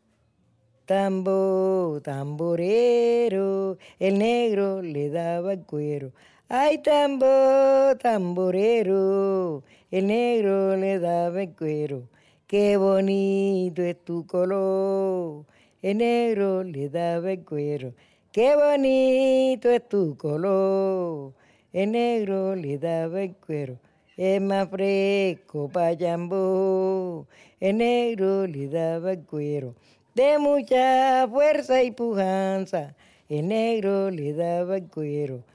[0.92, 6.12] Tambo, tamborero, el negro le daba el cuero.
[6.50, 12.10] Ay, tambo, tamborero, el negro le daba el cuero.
[12.46, 15.46] Qué bonito es tu color,
[15.82, 17.94] el negro le daba el cuero.
[18.34, 21.32] Qué bonito es tu color,
[21.72, 23.78] el negro le daba el cuero.
[24.18, 27.28] Es más fresco payambo,
[27.62, 29.74] el negro le daba el cuero.
[30.14, 32.96] De mucha fuerza y pujanza,
[33.30, 35.46] el negro le daba el cuero.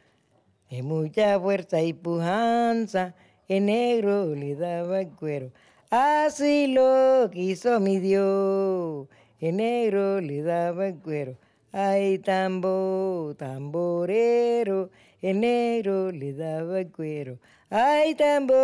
[0.70, 3.14] De mucha fuerza y pujanza,
[3.48, 5.52] el negro le daba el cuero.
[5.90, 9.08] Así lo quiso mi Dios,
[9.40, 11.36] el negro le daba el cuero.
[11.70, 14.88] Ay, tambo, tamborero,
[15.20, 17.38] el negro le daba el cuero.
[17.68, 18.54] Ay, tambo,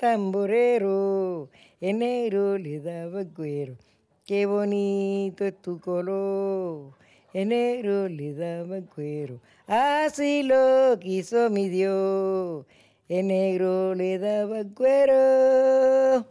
[0.00, 1.48] tamborero,
[1.80, 3.76] el negro le daba el cuero.
[4.24, 6.92] Qué bonito es tu color,
[7.32, 9.40] el negro le daba cuero.
[9.66, 12.64] Así lo quiso mi Dios,
[13.08, 16.24] el negro le daba cuero.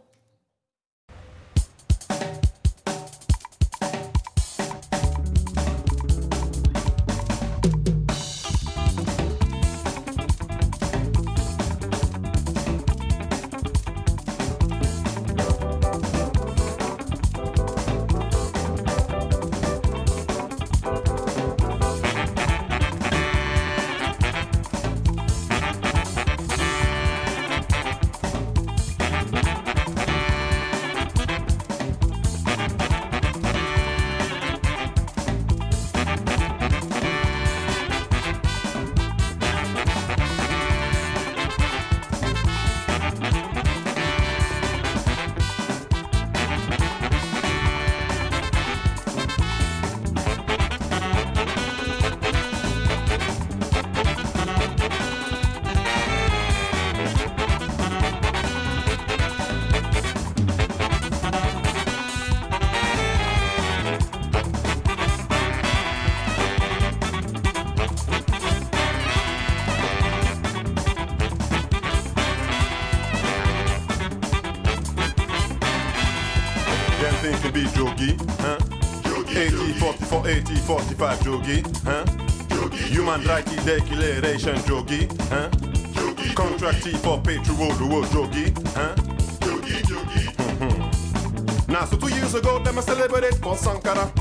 [91.72, 94.12] Now so two years ago them a celebrate for Sankara.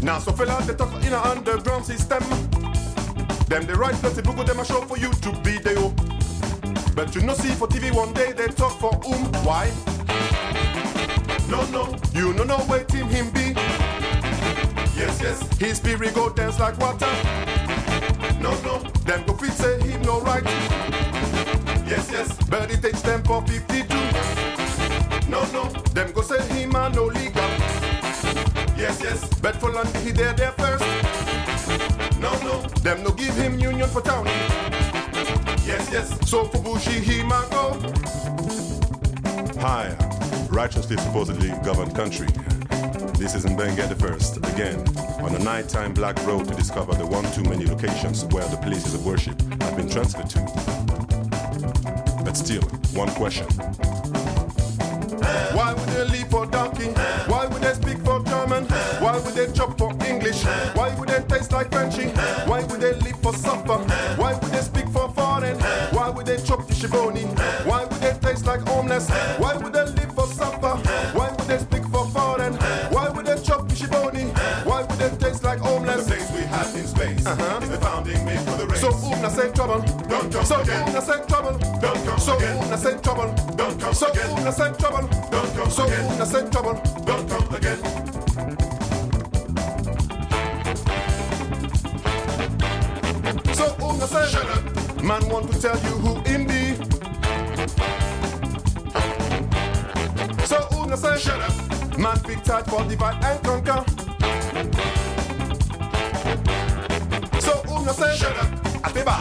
[0.00, 2.22] Now so fella they talk in a underground system.
[3.48, 5.88] Them the right dirty book them a show for YouTube video.
[6.94, 9.24] But you know see for TV one day they talk for whom?
[9.42, 9.72] Why?
[11.50, 13.54] No, no, you no know where team him be.
[14.94, 17.10] Yes, yes, his spirit go dance like water.
[18.40, 20.44] No, no, them go fit say him no right.
[21.88, 24.51] Yes, yes, but it takes them for 52.
[25.32, 25.64] No, no,
[25.94, 27.48] them go say him a no legal.
[28.76, 30.84] Yes, yes, but for London he there there first.
[32.20, 34.26] No, no, them no give him union for town.
[35.64, 37.80] Yes, yes, so for Bushy he might go.
[39.58, 39.96] Higher,
[40.50, 42.28] righteously supposedly governed country.
[43.16, 44.86] This is Mbenga the First, again,
[45.24, 48.92] on a nighttime black road to discover the one too many locations where the places
[48.92, 50.40] of worship have been transferred to.
[52.22, 53.46] But still, one question.
[55.54, 56.90] Why would they leave for donkey?
[57.26, 58.64] Why would they speak for German?
[59.00, 60.44] Why would they chop for English?
[60.74, 62.08] Why would they taste like Frenchy?
[62.48, 63.78] Why would they live for supper?
[64.16, 65.58] Why would they speak for foreign?
[65.92, 67.24] Why would they chop fish boni?
[67.68, 69.08] Why would they taste like homeless?
[69.38, 69.71] Why would
[79.22, 79.80] So who na say trouble?
[80.08, 80.84] Don't come So again.
[80.88, 81.58] who na say trouble?
[81.78, 82.56] Don't come So again.
[82.58, 83.56] who na say trouble?
[83.56, 84.30] Don't come So again.
[84.30, 85.08] who na say trouble?
[85.30, 86.04] Don't come So again.
[86.10, 86.74] who na say trouble?
[87.06, 87.78] Don't come again.
[93.54, 95.02] So oh, who na say Shut up.
[95.04, 96.74] Man want to tell you who him be.
[100.46, 101.96] So oh, who na say Shut up.
[101.96, 103.84] Man big tight for divide and conquer.
[107.84, 109.16] Oh, say, shut up, Atiba.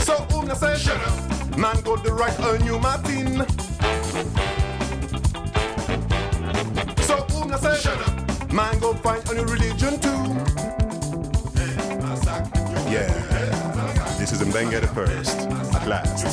[0.00, 3.44] So um, whom say, shut up, man go the right on you, Martin.
[7.02, 10.22] So um, whom say, shut up, man go find a new religion too.
[12.88, 13.08] Yeah,
[14.18, 15.40] this is Mbenga the first,
[15.74, 16.24] at last.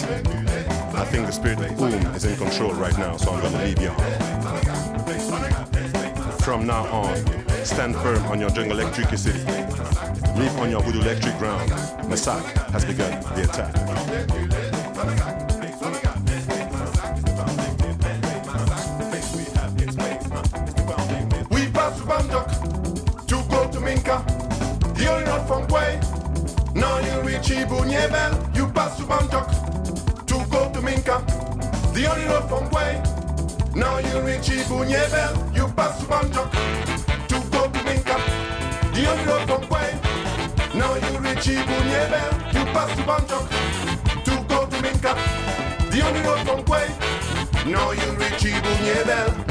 [0.95, 3.82] I think the spirit of Boom is in control right now, so I'm gonna leave
[3.82, 3.91] you
[6.43, 9.39] From now on, stand firm on your jungle electricity.
[10.38, 11.70] Leap on your voodoo electric ground.
[12.09, 13.74] Masak has begun the attack.
[21.49, 22.49] We pass to Bangkok
[23.28, 24.24] to go to Minka.
[24.95, 25.99] The only not from way.
[26.76, 28.55] Now you reach Ibunyebel.
[28.55, 29.49] You pass to Bangkok
[30.28, 31.24] to go to Minka.
[31.93, 33.01] The only road from way.
[33.76, 35.55] Now you reach Ibunyebel.
[35.55, 36.73] You pass to Bangkok
[39.06, 39.99] Road from way.
[40.74, 42.54] Now you reach Ibunyebel.
[42.54, 43.49] You pass to Bangkok
[44.24, 45.14] to go to Minka.
[45.91, 46.88] The only road from way.
[47.70, 49.43] Now you reach Ibunyebel.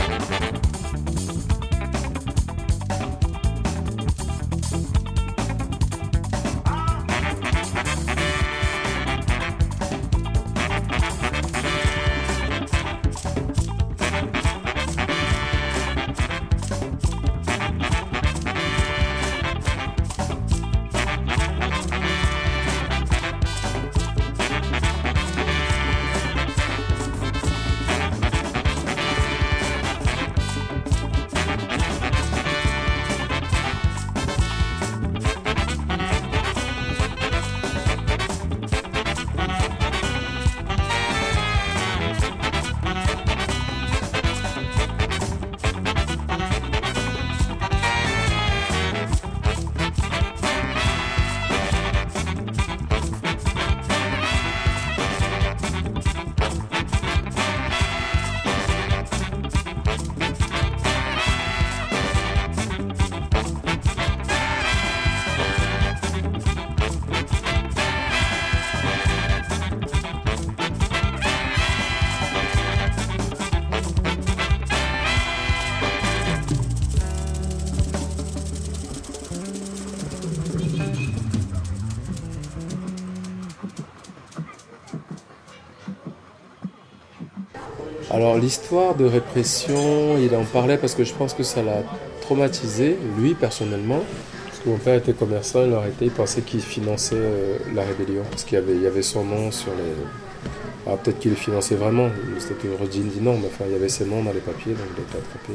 [88.22, 91.82] Alors l'histoire de répression, il en parlait parce que je pense que ça l'a
[92.20, 94.00] traumatisé, lui personnellement.
[94.46, 98.22] Parce que mon père était commerçant, il été, il pensait qu'il finançait euh, la rébellion.
[98.30, 100.86] Parce qu'il y avait, il y avait son nom sur les...
[100.86, 103.74] Alors peut-être qu'il le finançait vraiment, c'était une Rodine dit non, mais enfin il y
[103.74, 105.52] avait ses noms dans les papiers, donc il a été attrapé.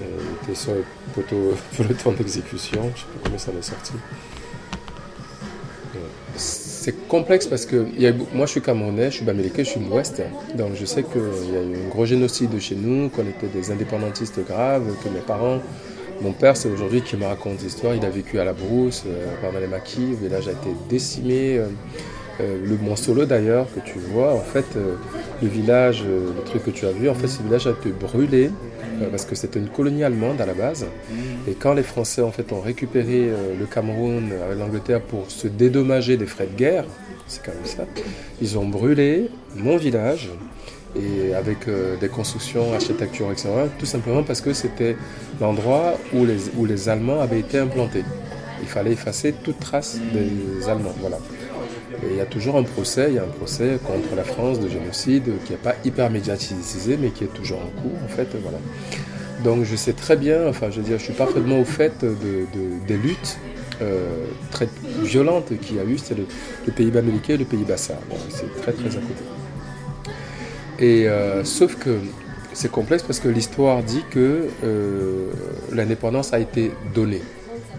[0.00, 0.04] Euh,
[0.42, 3.62] Il était sur le poteau pour le temps d'exécution, je sais pas comment ça l'est
[3.62, 3.92] sorti.
[6.88, 7.84] C'est complexe parce que
[8.32, 10.22] moi je suis camerounais, je suis bamileke, je suis de l'Ouest.
[10.54, 11.20] Donc je sais qu'il
[11.52, 15.20] y a eu un gros génocide chez nous, qu'on était des indépendantistes graves, que mes
[15.20, 15.58] parents,
[16.22, 19.26] mon père c'est aujourd'hui qui me raconte l'histoire, il a vécu à la brousse, euh,
[19.42, 21.58] pendant le village a été décimé.
[21.58, 21.66] euh,
[22.40, 24.94] euh, le Mont Solo d'ailleurs que tu vois, en fait, euh,
[25.42, 28.50] le village, le truc que tu as vu, en fait, ce village a été brûlé
[29.10, 30.86] parce que c'était une colonie allemande à la base.
[31.46, 35.48] Et quand les Français en fait ont récupéré euh, le Cameroun avec l'Angleterre pour se
[35.48, 36.84] dédommager des frais de guerre,
[37.26, 37.84] c'est quand même ça,
[38.40, 40.30] ils ont brûlé mon village
[40.96, 43.48] et avec euh, des constructions, architecture, etc.
[43.78, 44.96] Tout simplement parce que c'était
[45.40, 48.04] l'endroit où les, où les Allemands avaient été implantés.
[48.60, 50.94] Il fallait effacer toute trace des Allemands.
[51.00, 51.18] Voilà.
[52.10, 54.68] Il y a toujours un procès, il y a un procès contre la France de
[54.68, 58.58] génocide qui n'est pas hyper médiatisé, mais qui est toujours en cours, en fait, voilà.
[59.44, 62.08] Donc je sais très bien, enfin je veux dire, je suis parfaitement au fait de,
[62.08, 63.38] de- des luttes
[63.80, 64.68] euh, très
[65.02, 66.26] violentes qu'il y a eu, c'est le,
[66.66, 67.94] le pays américain et le pays Bassa.
[68.30, 69.24] C'est très très à côté.
[70.80, 71.98] Et euh, sauf que
[72.52, 75.30] c'est complexe parce que l'histoire dit que euh,
[75.72, 77.22] l'indépendance a été donnée.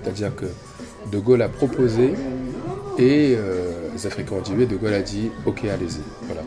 [0.02, 0.46] C'est-à-dire que
[1.12, 2.14] De Gaulle a proposé
[2.98, 3.36] et
[4.08, 6.02] Africains ont dit oui, De Gaulle a dit ok, allez-y.
[6.24, 6.42] Voilà.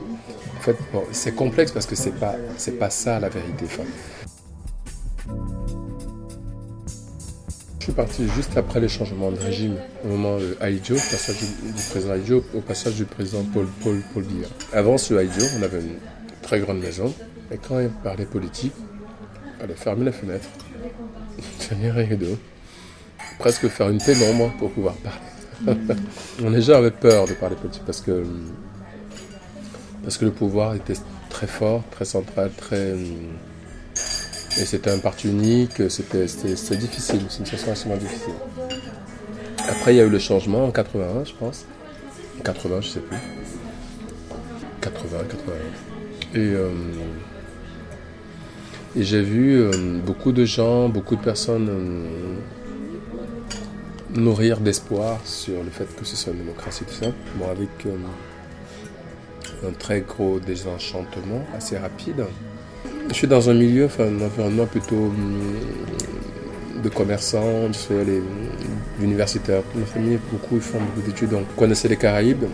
[0.59, 0.77] En fait,
[1.11, 2.37] c'est complexe parce que c'est pas,
[2.79, 3.67] pas ça la vérité.
[7.83, 9.75] Je suis parti juste après les changements de régime,
[10.05, 14.25] au moment de Haïdjo, passage du, président Haïdjo, au passage du président Paul, Paul, Paul.
[14.73, 15.97] Avant ce Haïdjo, on avait une
[16.43, 17.13] très grande maison,
[17.51, 20.49] et quand il parlait politique, il fallait fermer la fenêtre,
[21.69, 22.39] tenir les rideaux,
[23.41, 25.32] presque faire une pénombre pour pouvoir parler.
[26.41, 28.25] Les gens avaient peur de parler politique parce que,
[30.03, 30.95] parce que le pouvoir était
[31.31, 32.95] très fort, très central, très,
[34.59, 36.27] Et c'était un parti unique, c'était
[36.77, 38.35] difficile, c'est une situation extrêmement difficile.
[39.69, 41.65] Après, il y a eu le changement en 81, je pense.
[42.45, 43.17] 80, je sais plus.
[44.81, 45.55] 80, 81.
[46.35, 46.71] Et, euh,
[48.97, 49.71] et j'ai vu euh,
[50.05, 52.35] beaucoup de gens, beaucoup de personnes euh,
[54.15, 57.07] nourrir d'espoir sur le fait que ce soit une démocratie, tout ça.
[57.37, 62.25] Bon, avec euh, un très gros désenchantement assez rapide.
[63.09, 65.41] Je suis dans un milieu, enfin, un environnement plutôt hum,
[66.83, 68.23] de commerçants, je sais, les
[69.03, 69.63] universitaires.
[69.75, 71.31] Ma famille, beaucoup, ils font beaucoup d'études.
[71.31, 72.45] Donc, je connaissais les Caraïbes,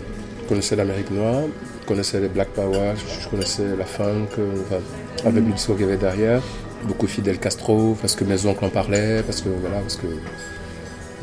[0.42, 1.42] je connaissais l'Amérique noire,
[1.82, 5.86] je connaissais les Black Power, je, connaissais la funk, euh, enfin, avec le discours qu'il
[5.86, 6.42] y avait derrière.
[6.84, 10.06] Beaucoup Fidel Castro, parce que mes oncles en parlaient, parce que voilà, parce que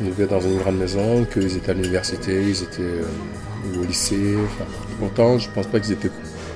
[0.00, 4.36] ils vivaient dans une grande maison, qu'ils étaient à l'université, ils étaient euh, au lycée.
[4.44, 4.64] enfin.
[4.98, 6.10] pourtant, je pense pas qu'ils étaient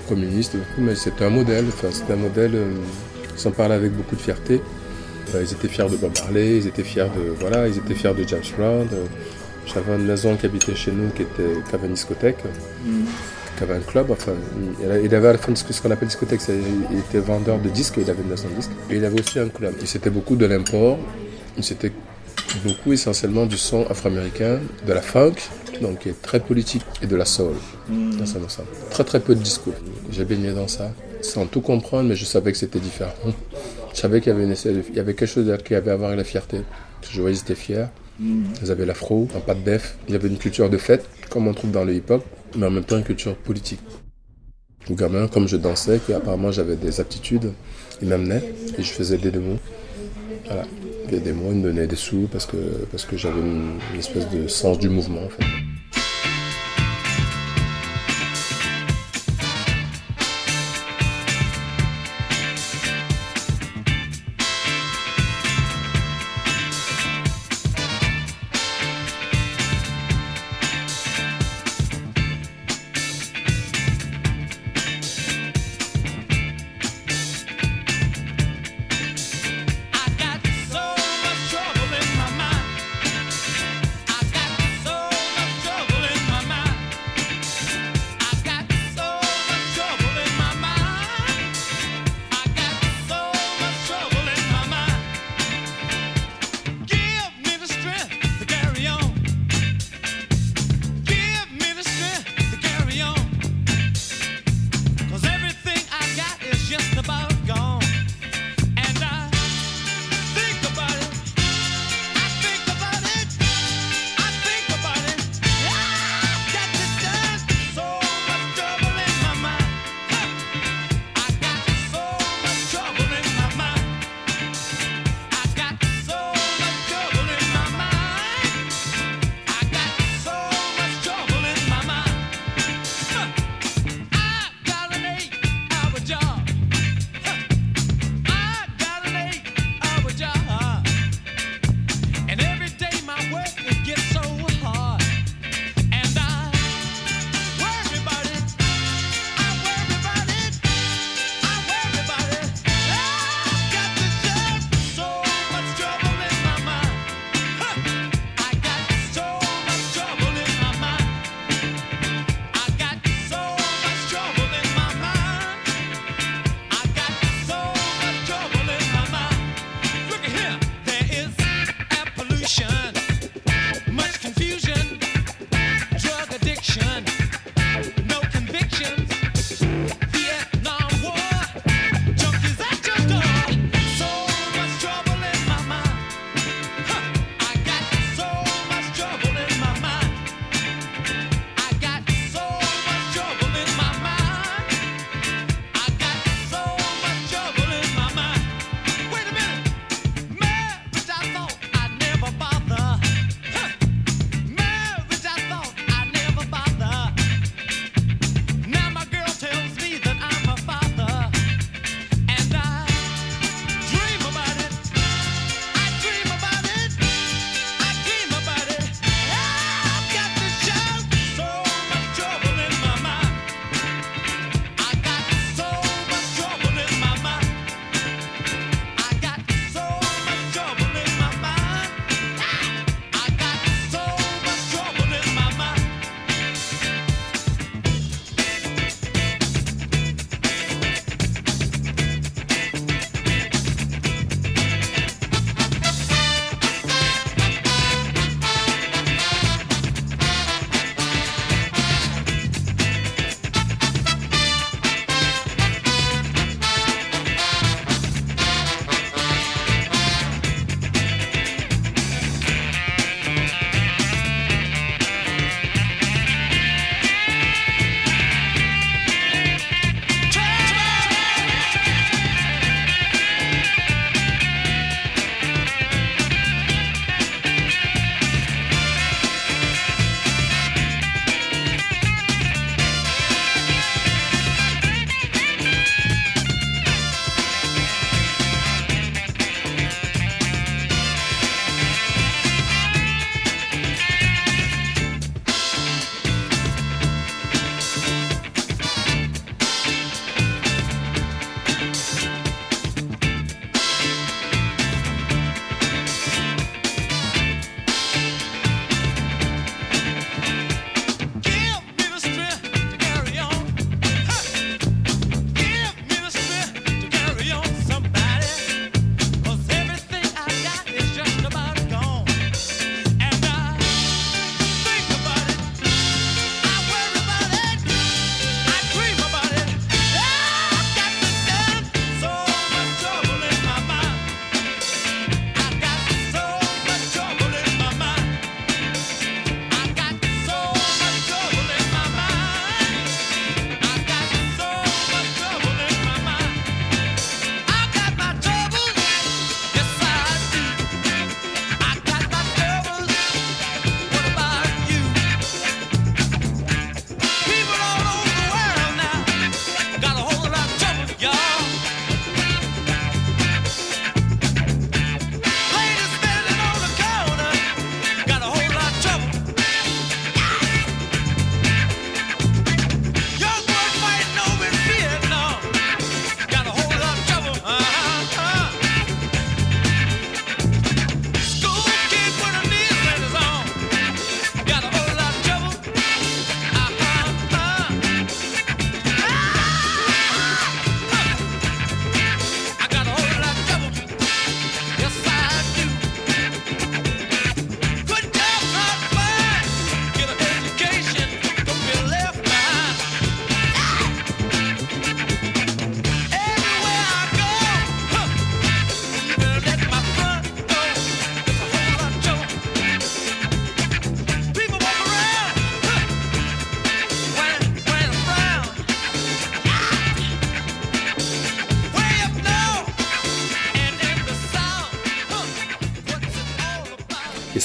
[0.08, 1.64] communistes, mais c'était un modèle.
[1.68, 2.54] Enfin, c'était un modèle.
[2.54, 2.70] euh,
[3.34, 4.60] ils s'en parlaient avec beaucoup de fierté.
[5.34, 8.12] Euh, ils étaient fiers de Bob Marley, ils étaient fiers de voilà, ils étaient fiers
[8.14, 8.88] de James Brown.
[8.92, 9.04] Euh,
[9.66, 12.38] J'avais une maison qui habitait chez nous, qui était qui avait une discothèque,
[13.56, 14.10] qui avait un club.
[14.10, 14.32] Enfin,
[14.82, 17.94] il il avait à la fin ce qu'on appelle discothèque, il était vendeur de disques,
[17.98, 18.72] il avait une maison de disques.
[18.90, 19.74] Et il avait aussi un club.
[19.82, 20.98] Et c'était beaucoup de l'import.
[21.60, 21.92] C'était
[22.58, 25.34] beaucoup essentiellement du son afro-américain, de la funk,
[25.80, 27.54] donc qui est très politique, et de la soul,
[27.88, 28.68] dans son ensemble.
[28.90, 29.74] Très très peu de discours.
[30.10, 30.92] J'ai baigné dans ça,
[31.22, 33.12] sans tout comprendre, mais je savais que c'était différent.
[33.94, 36.10] Je savais qu'il y avait, une il y avait quelque chose qui avait à voir
[36.10, 36.62] avec la fierté.
[37.10, 37.86] Je voyais qu'ils étaient fiers.
[38.62, 39.96] Ils avaient l'afro, un pas de def.
[40.06, 42.22] Il y avait une culture de fête, comme on trouve dans le hip-hop,
[42.56, 43.80] mais en même temps une culture politique.
[44.90, 47.52] Au gamin, comme je dansais, que apparemment j'avais des aptitudes,
[48.02, 48.42] ils m'amenaient
[48.78, 49.58] et je faisais des démos.
[50.50, 50.66] Voilà.
[51.06, 54.28] Il y a des mois, ils me donnaient des sous parce que, j'avais une, espèce
[54.30, 55.28] de sens du mouvement.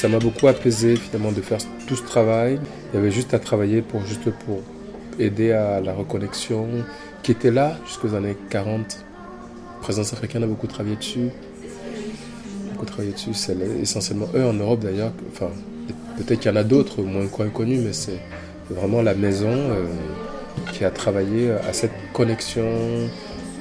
[0.06, 2.60] Ça m'a beaucoup apaisé finalement de faire tout ce travail.
[2.94, 4.62] Il y avait juste à travailler pour juste pour
[5.18, 6.68] aider à la reconnexion
[7.24, 8.78] qui était là jusqu'aux années 40.
[8.78, 11.30] La présence africaine a beaucoup travaillé dessus.
[12.74, 13.34] Beaucoup travaillé dessus.
[13.34, 15.12] C'est essentiellement eux en Europe d'ailleurs.
[15.32, 15.50] Enfin,
[16.18, 18.20] peut-être qu'il y en a d'autres moins connus, mais c'est
[18.70, 19.88] vraiment la maison euh,
[20.72, 22.70] qui a travaillé à cette connexion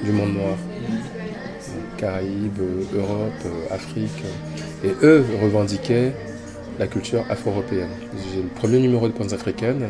[0.03, 0.57] du monde noir.
[1.97, 2.61] Caraïbes,
[2.93, 4.23] Europe, Afrique.
[4.83, 6.13] Et eux revendiquaient
[6.79, 7.89] la culture afro-européenne.
[8.33, 9.87] J'ai le premier numéro de Penses africaines.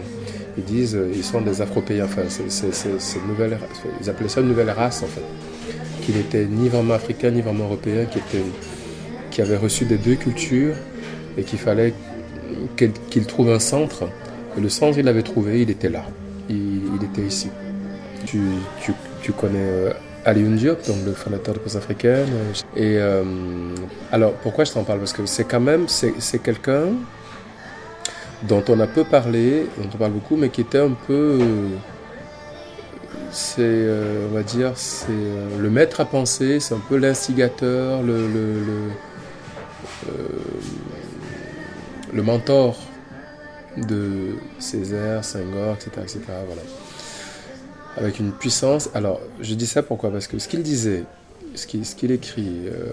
[0.58, 2.02] Ils disent ils sont des Afro-Pays.
[2.02, 3.58] Enfin, c'est nouvelle,
[4.02, 5.22] ils appelaient ça une nouvelle race en fait,
[6.02, 8.44] qui n'était ni vraiment africain ni vraiment européen, qui était,
[9.32, 10.76] qui avait reçu des deux cultures
[11.38, 11.94] et qu'il fallait
[12.78, 14.08] qu'il trouve un centre.
[14.58, 16.06] Et le centre, il l'avait trouvé, il était là,
[16.50, 17.50] il, il était ici.
[18.26, 18.40] Tu,
[18.82, 19.94] tu, tu connais euh,
[20.26, 22.28] Alioune Diop, donc le fondateur de Pause africaine.
[22.76, 23.24] Et euh,
[24.12, 25.00] alors, pourquoi je t'en parle?
[25.00, 26.88] Parce que c'est quand même, c'est quelqu'un
[28.44, 31.40] dont on a peu parlé, dont on parle beaucoup, mais qui était un peu,
[33.32, 38.02] c'est, euh, on va dire, c'est euh, le maître à penser, c'est un peu l'instigateur,
[38.02, 38.54] le, le,
[42.14, 42.78] le, mentor
[43.78, 46.20] de Césaire, Senghor, etc., etc.
[47.98, 48.90] avec une puissance.
[48.94, 50.12] Alors, je dis ça pourquoi?
[50.12, 51.04] Parce que ce qu'il disait,
[51.56, 52.92] ce qu'il écrit, euh,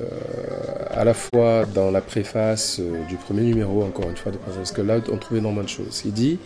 [0.91, 4.73] à la fois dans la préface euh, du premier numéro, encore une fois, de parce
[4.73, 6.03] que là, on trouve énormément de choses.
[6.05, 6.39] Il dit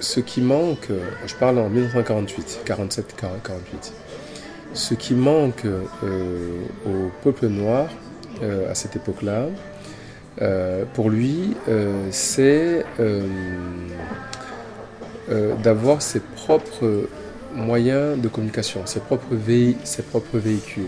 [0.00, 0.88] ce qui manque,
[1.26, 3.92] je parle en 1948, 47, 48,
[4.74, 7.88] ce qui manque euh, au peuple noir
[8.42, 9.46] euh, à cette époque-là,
[10.42, 12.84] euh, pour lui, euh, c'est
[15.62, 17.08] d'avoir ses propres
[17.54, 20.86] moyens de communication, ses propres, vé ses propres véhicules.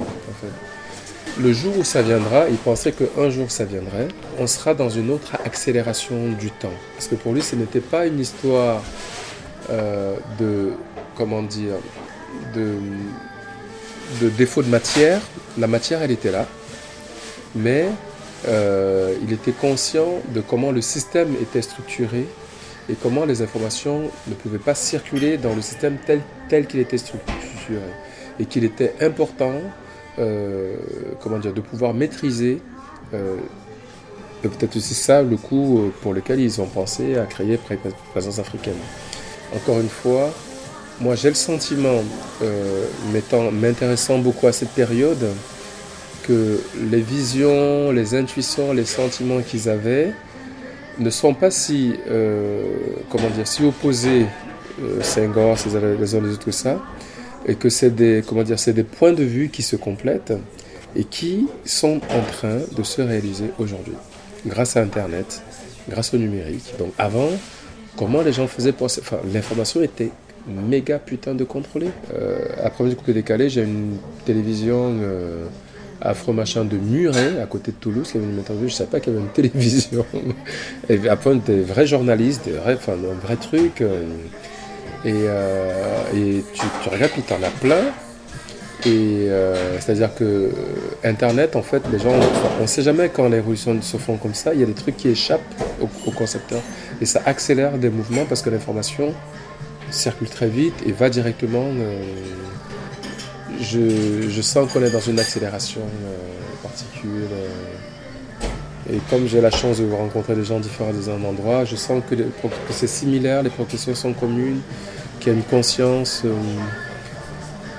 [1.40, 4.08] Le jour où ça viendra, il pensait qu'un jour ça viendrait,
[4.38, 6.72] on sera dans une autre accélération du temps.
[6.94, 8.82] Parce que pour lui, ce n'était pas une histoire
[9.70, 10.72] euh, de,
[11.14, 11.74] comment dire,
[12.54, 12.74] de,
[14.22, 15.20] de défaut de matière.
[15.58, 16.46] La matière, elle était là.
[17.54, 17.86] Mais
[18.48, 22.26] euh, il était conscient de comment le système était structuré
[22.88, 26.98] et comment les informations ne pouvaient pas circuler dans le système tel, tel qu'il était
[26.98, 27.80] structuré.
[28.38, 29.54] Et qu'il était important
[30.18, 30.76] euh,
[31.20, 32.62] comment dire, de pouvoir maîtriser,
[33.12, 33.36] euh,
[34.42, 37.58] peut-être aussi ça le coup pour lequel ils ont pensé à créer
[38.12, 38.78] Présence africaine.
[39.54, 40.32] Encore une fois,
[41.00, 42.02] moi j'ai le sentiment,
[42.42, 42.86] euh,
[43.52, 45.26] m'intéressant beaucoup à cette période,
[46.22, 46.60] que
[46.90, 50.14] les visions, les intuitions, les sentiments qu'ils avaient,
[50.98, 52.62] ne sont pas si, euh,
[53.10, 54.26] comment dire, si opposés,
[54.82, 55.76] euh, Senghor, les
[56.14, 56.82] uns les autres, tout ça,
[57.46, 60.32] et que c'est des, comment dire, c'est des points de vue qui se complètent
[60.94, 63.94] et qui sont en train de se réaliser aujourd'hui,
[64.46, 65.42] grâce à Internet,
[65.88, 66.74] grâce au numérique.
[66.78, 67.28] Donc avant,
[67.96, 68.86] comment les gens faisaient pour...
[68.86, 70.10] Enfin, l'information était
[70.48, 71.90] méga putain de contrôlée.
[72.14, 74.96] Euh, après du coup décalé, j'ai une télévision...
[75.00, 75.46] Euh,
[76.00, 78.68] afro-machin de Muret, à côté de Toulouse, qui avait une interview.
[78.68, 80.04] Je ne savais pas qu'il y avait une télévision.
[80.88, 83.80] Et après, des vrais journalistes, des vrais, enfin, un vrai truc.
[83.80, 84.02] euh,
[85.04, 87.84] Et, euh, tu, regardes, puis tu en as plein.
[88.84, 90.50] Et euh, c'est-à-dire que
[91.02, 92.12] Internet, en fait, les gens,
[92.58, 94.52] on ne sait jamais quand les révolutions se font comme ça.
[94.54, 95.40] Il y a des trucs qui échappent
[95.80, 96.62] aux, aux concepteurs.
[97.00, 99.14] Et ça accélère des mouvements parce que l'information
[99.90, 101.64] circule très vite et va directement.
[103.60, 106.16] Je, sens qu'on est dans une accélération euh,
[106.62, 107.28] particulière.
[107.32, 107.76] euh,
[108.92, 112.02] et comme j'ai la chance de rencontrer des gens différents dans un endroit, je sens
[112.08, 112.14] que,
[112.70, 114.60] c'est similaire, les préoccupations sont communes,
[115.18, 116.32] qu'il y a une conscience euh,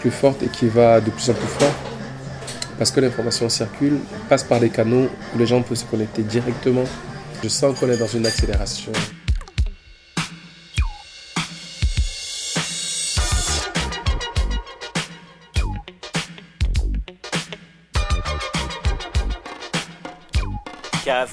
[0.01, 1.73] plus forte et qui va de plus en plus fort.
[2.77, 6.83] Parce que l'information circule, passe par des canaux où les gens peuvent se connecter directement.
[7.41, 8.91] Je sens qu'on est dans une accélération.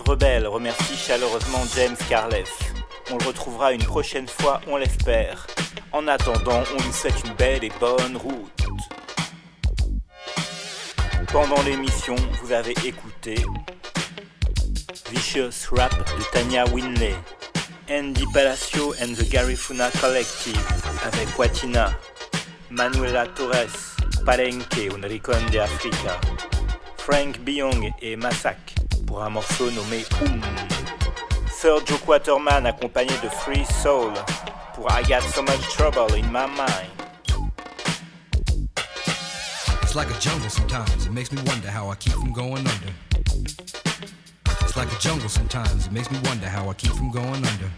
[0.01, 2.45] Rebelle remercie chaleureusement James Carles.
[3.11, 5.47] On le retrouvera une prochaine fois, on l'espère.
[5.93, 8.67] En attendant, on lui souhaite une belle et bonne route.
[11.33, 13.37] Pendant l'émission, vous avez écouté
[15.11, 17.15] Vicious Rap de Tanya Winley,
[17.91, 20.61] Andy Palacio and the Garifuna Collective
[21.05, 21.93] avec Watina,
[22.71, 26.21] Manuela Torres, Palenque, un Ricon de Africa,
[26.99, 28.75] Frank Biong et Massac
[29.07, 30.41] pour un morceau nommé Oum.
[31.51, 34.13] Sir Joe Quaterman accompagné de Free Soul
[34.75, 36.91] pour I Got So Much Trouble in My Mind.
[39.83, 41.07] It's like a jungle sometimes.
[41.07, 42.93] It makes me wonder how I keep from going under.
[44.63, 45.87] It's like a jungle sometimes.
[45.87, 47.71] It makes me wonder how I keep from going under.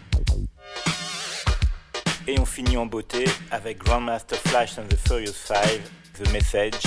[2.27, 5.81] Et on finit en beauté avec Grandmaster Flash and the Furious Five,
[6.13, 6.83] The Message.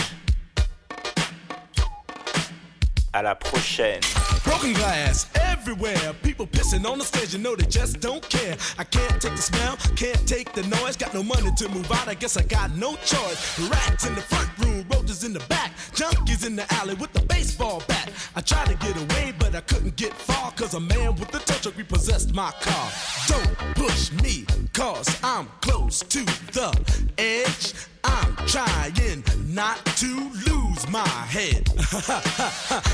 [3.12, 4.00] À la prochaine.
[4.44, 6.14] Broken glass everywhere.
[6.22, 8.56] People pissing on the stage, you know they just don't care.
[8.78, 10.96] I can't take the smell, can't take the noise.
[10.96, 13.58] Got no money to move out, I guess I got no choice.
[13.68, 15.72] Rats in the front room, roaches in the back.
[15.92, 18.10] Junkies in the alley with the baseball bat.
[18.36, 20.50] I tried to get away, but I couldn't get far.
[20.52, 22.90] Cause a man with a tow truck repossessed my car.
[23.26, 26.70] Don't push me, cause I'm close to the
[27.18, 27.74] edge.
[28.04, 31.68] I'm trying not to lose my head.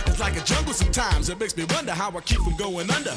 [0.06, 1.28] it's like a jungle sometimes.
[1.28, 3.16] It makes me wonder how I keep from going under.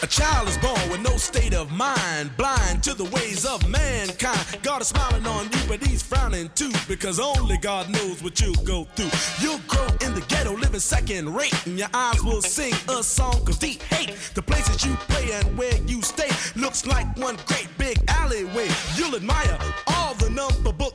[0.00, 4.38] A child is born with no state of mind, blind to the ways of mankind.
[4.62, 8.62] God is smiling on you, but he's frowning too, because only God knows what you'll
[8.62, 9.10] go through.
[9.42, 13.42] You'll grow in the ghetto, living second rate, and your eyes will sing a song
[13.48, 14.14] of deep hate.
[14.34, 18.68] The places you play and where you stay looks like one great big alleyway.
[18.94, 20.94] You'll admire all the number book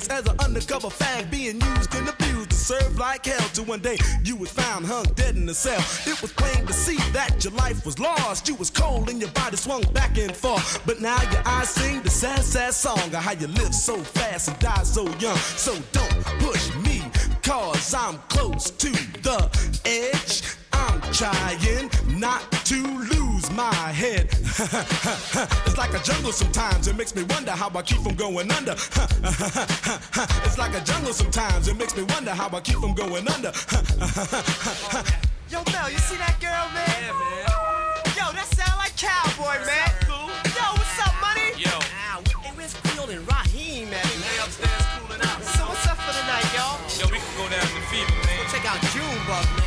[0.09, 3.47] as an undercover fag being used and abused to serve like hell.
[3.55, 5.83] To one day you was found hung dead in a cell.
[6.05, 8.47] It was plain to see that your life was lost.
[8.47, 10.81] You was cold and your body swung back and forth.
[10.85, 14.49] But now your eyes sing the sad, sad song of how you live so fast
[14.49, 15.37] and die so young.
[15.37, 17.01] So don't push me,
[17.43, 18.89] cause I'm close to
[19.21, 19.39] the
[19.85, 20.43] edge.
[20.73, 21.89] I'm trying
[22.19, 23.20] not to lose
[23.55, 24.27] my head.
[24.31, 26.87] it's like a jungle sometimes.
[26.87, 28.71] It makes me wonder how I keep from going under.
[30.45, 31.67] it's like a jungle sometimes.
[31.67, 33.51] It makes me wonder how I keep from going under.
[35.51, 36.87] Yo, Mel, you see that girl, man?
[37.01, 37.45] Yeah, man.
[38.15, 39.89] Yo, that sound like cowboy, man.
[40.07, 40.31] Cool.
[40.55, 41.51] Yo, what's up, money?
[41.57, 41.75] Yo.
[42.39, 44.05] Hey, where's Field and Raheem, man?
[44.05, 45.43] They upstairs cooling out.
[45.43, 46.79] So what's up for the night, y'all?
[46.99, 48.37] Yo, we can go down to Fever, man.
[48.37, 49.60] Go check out Junebug, man.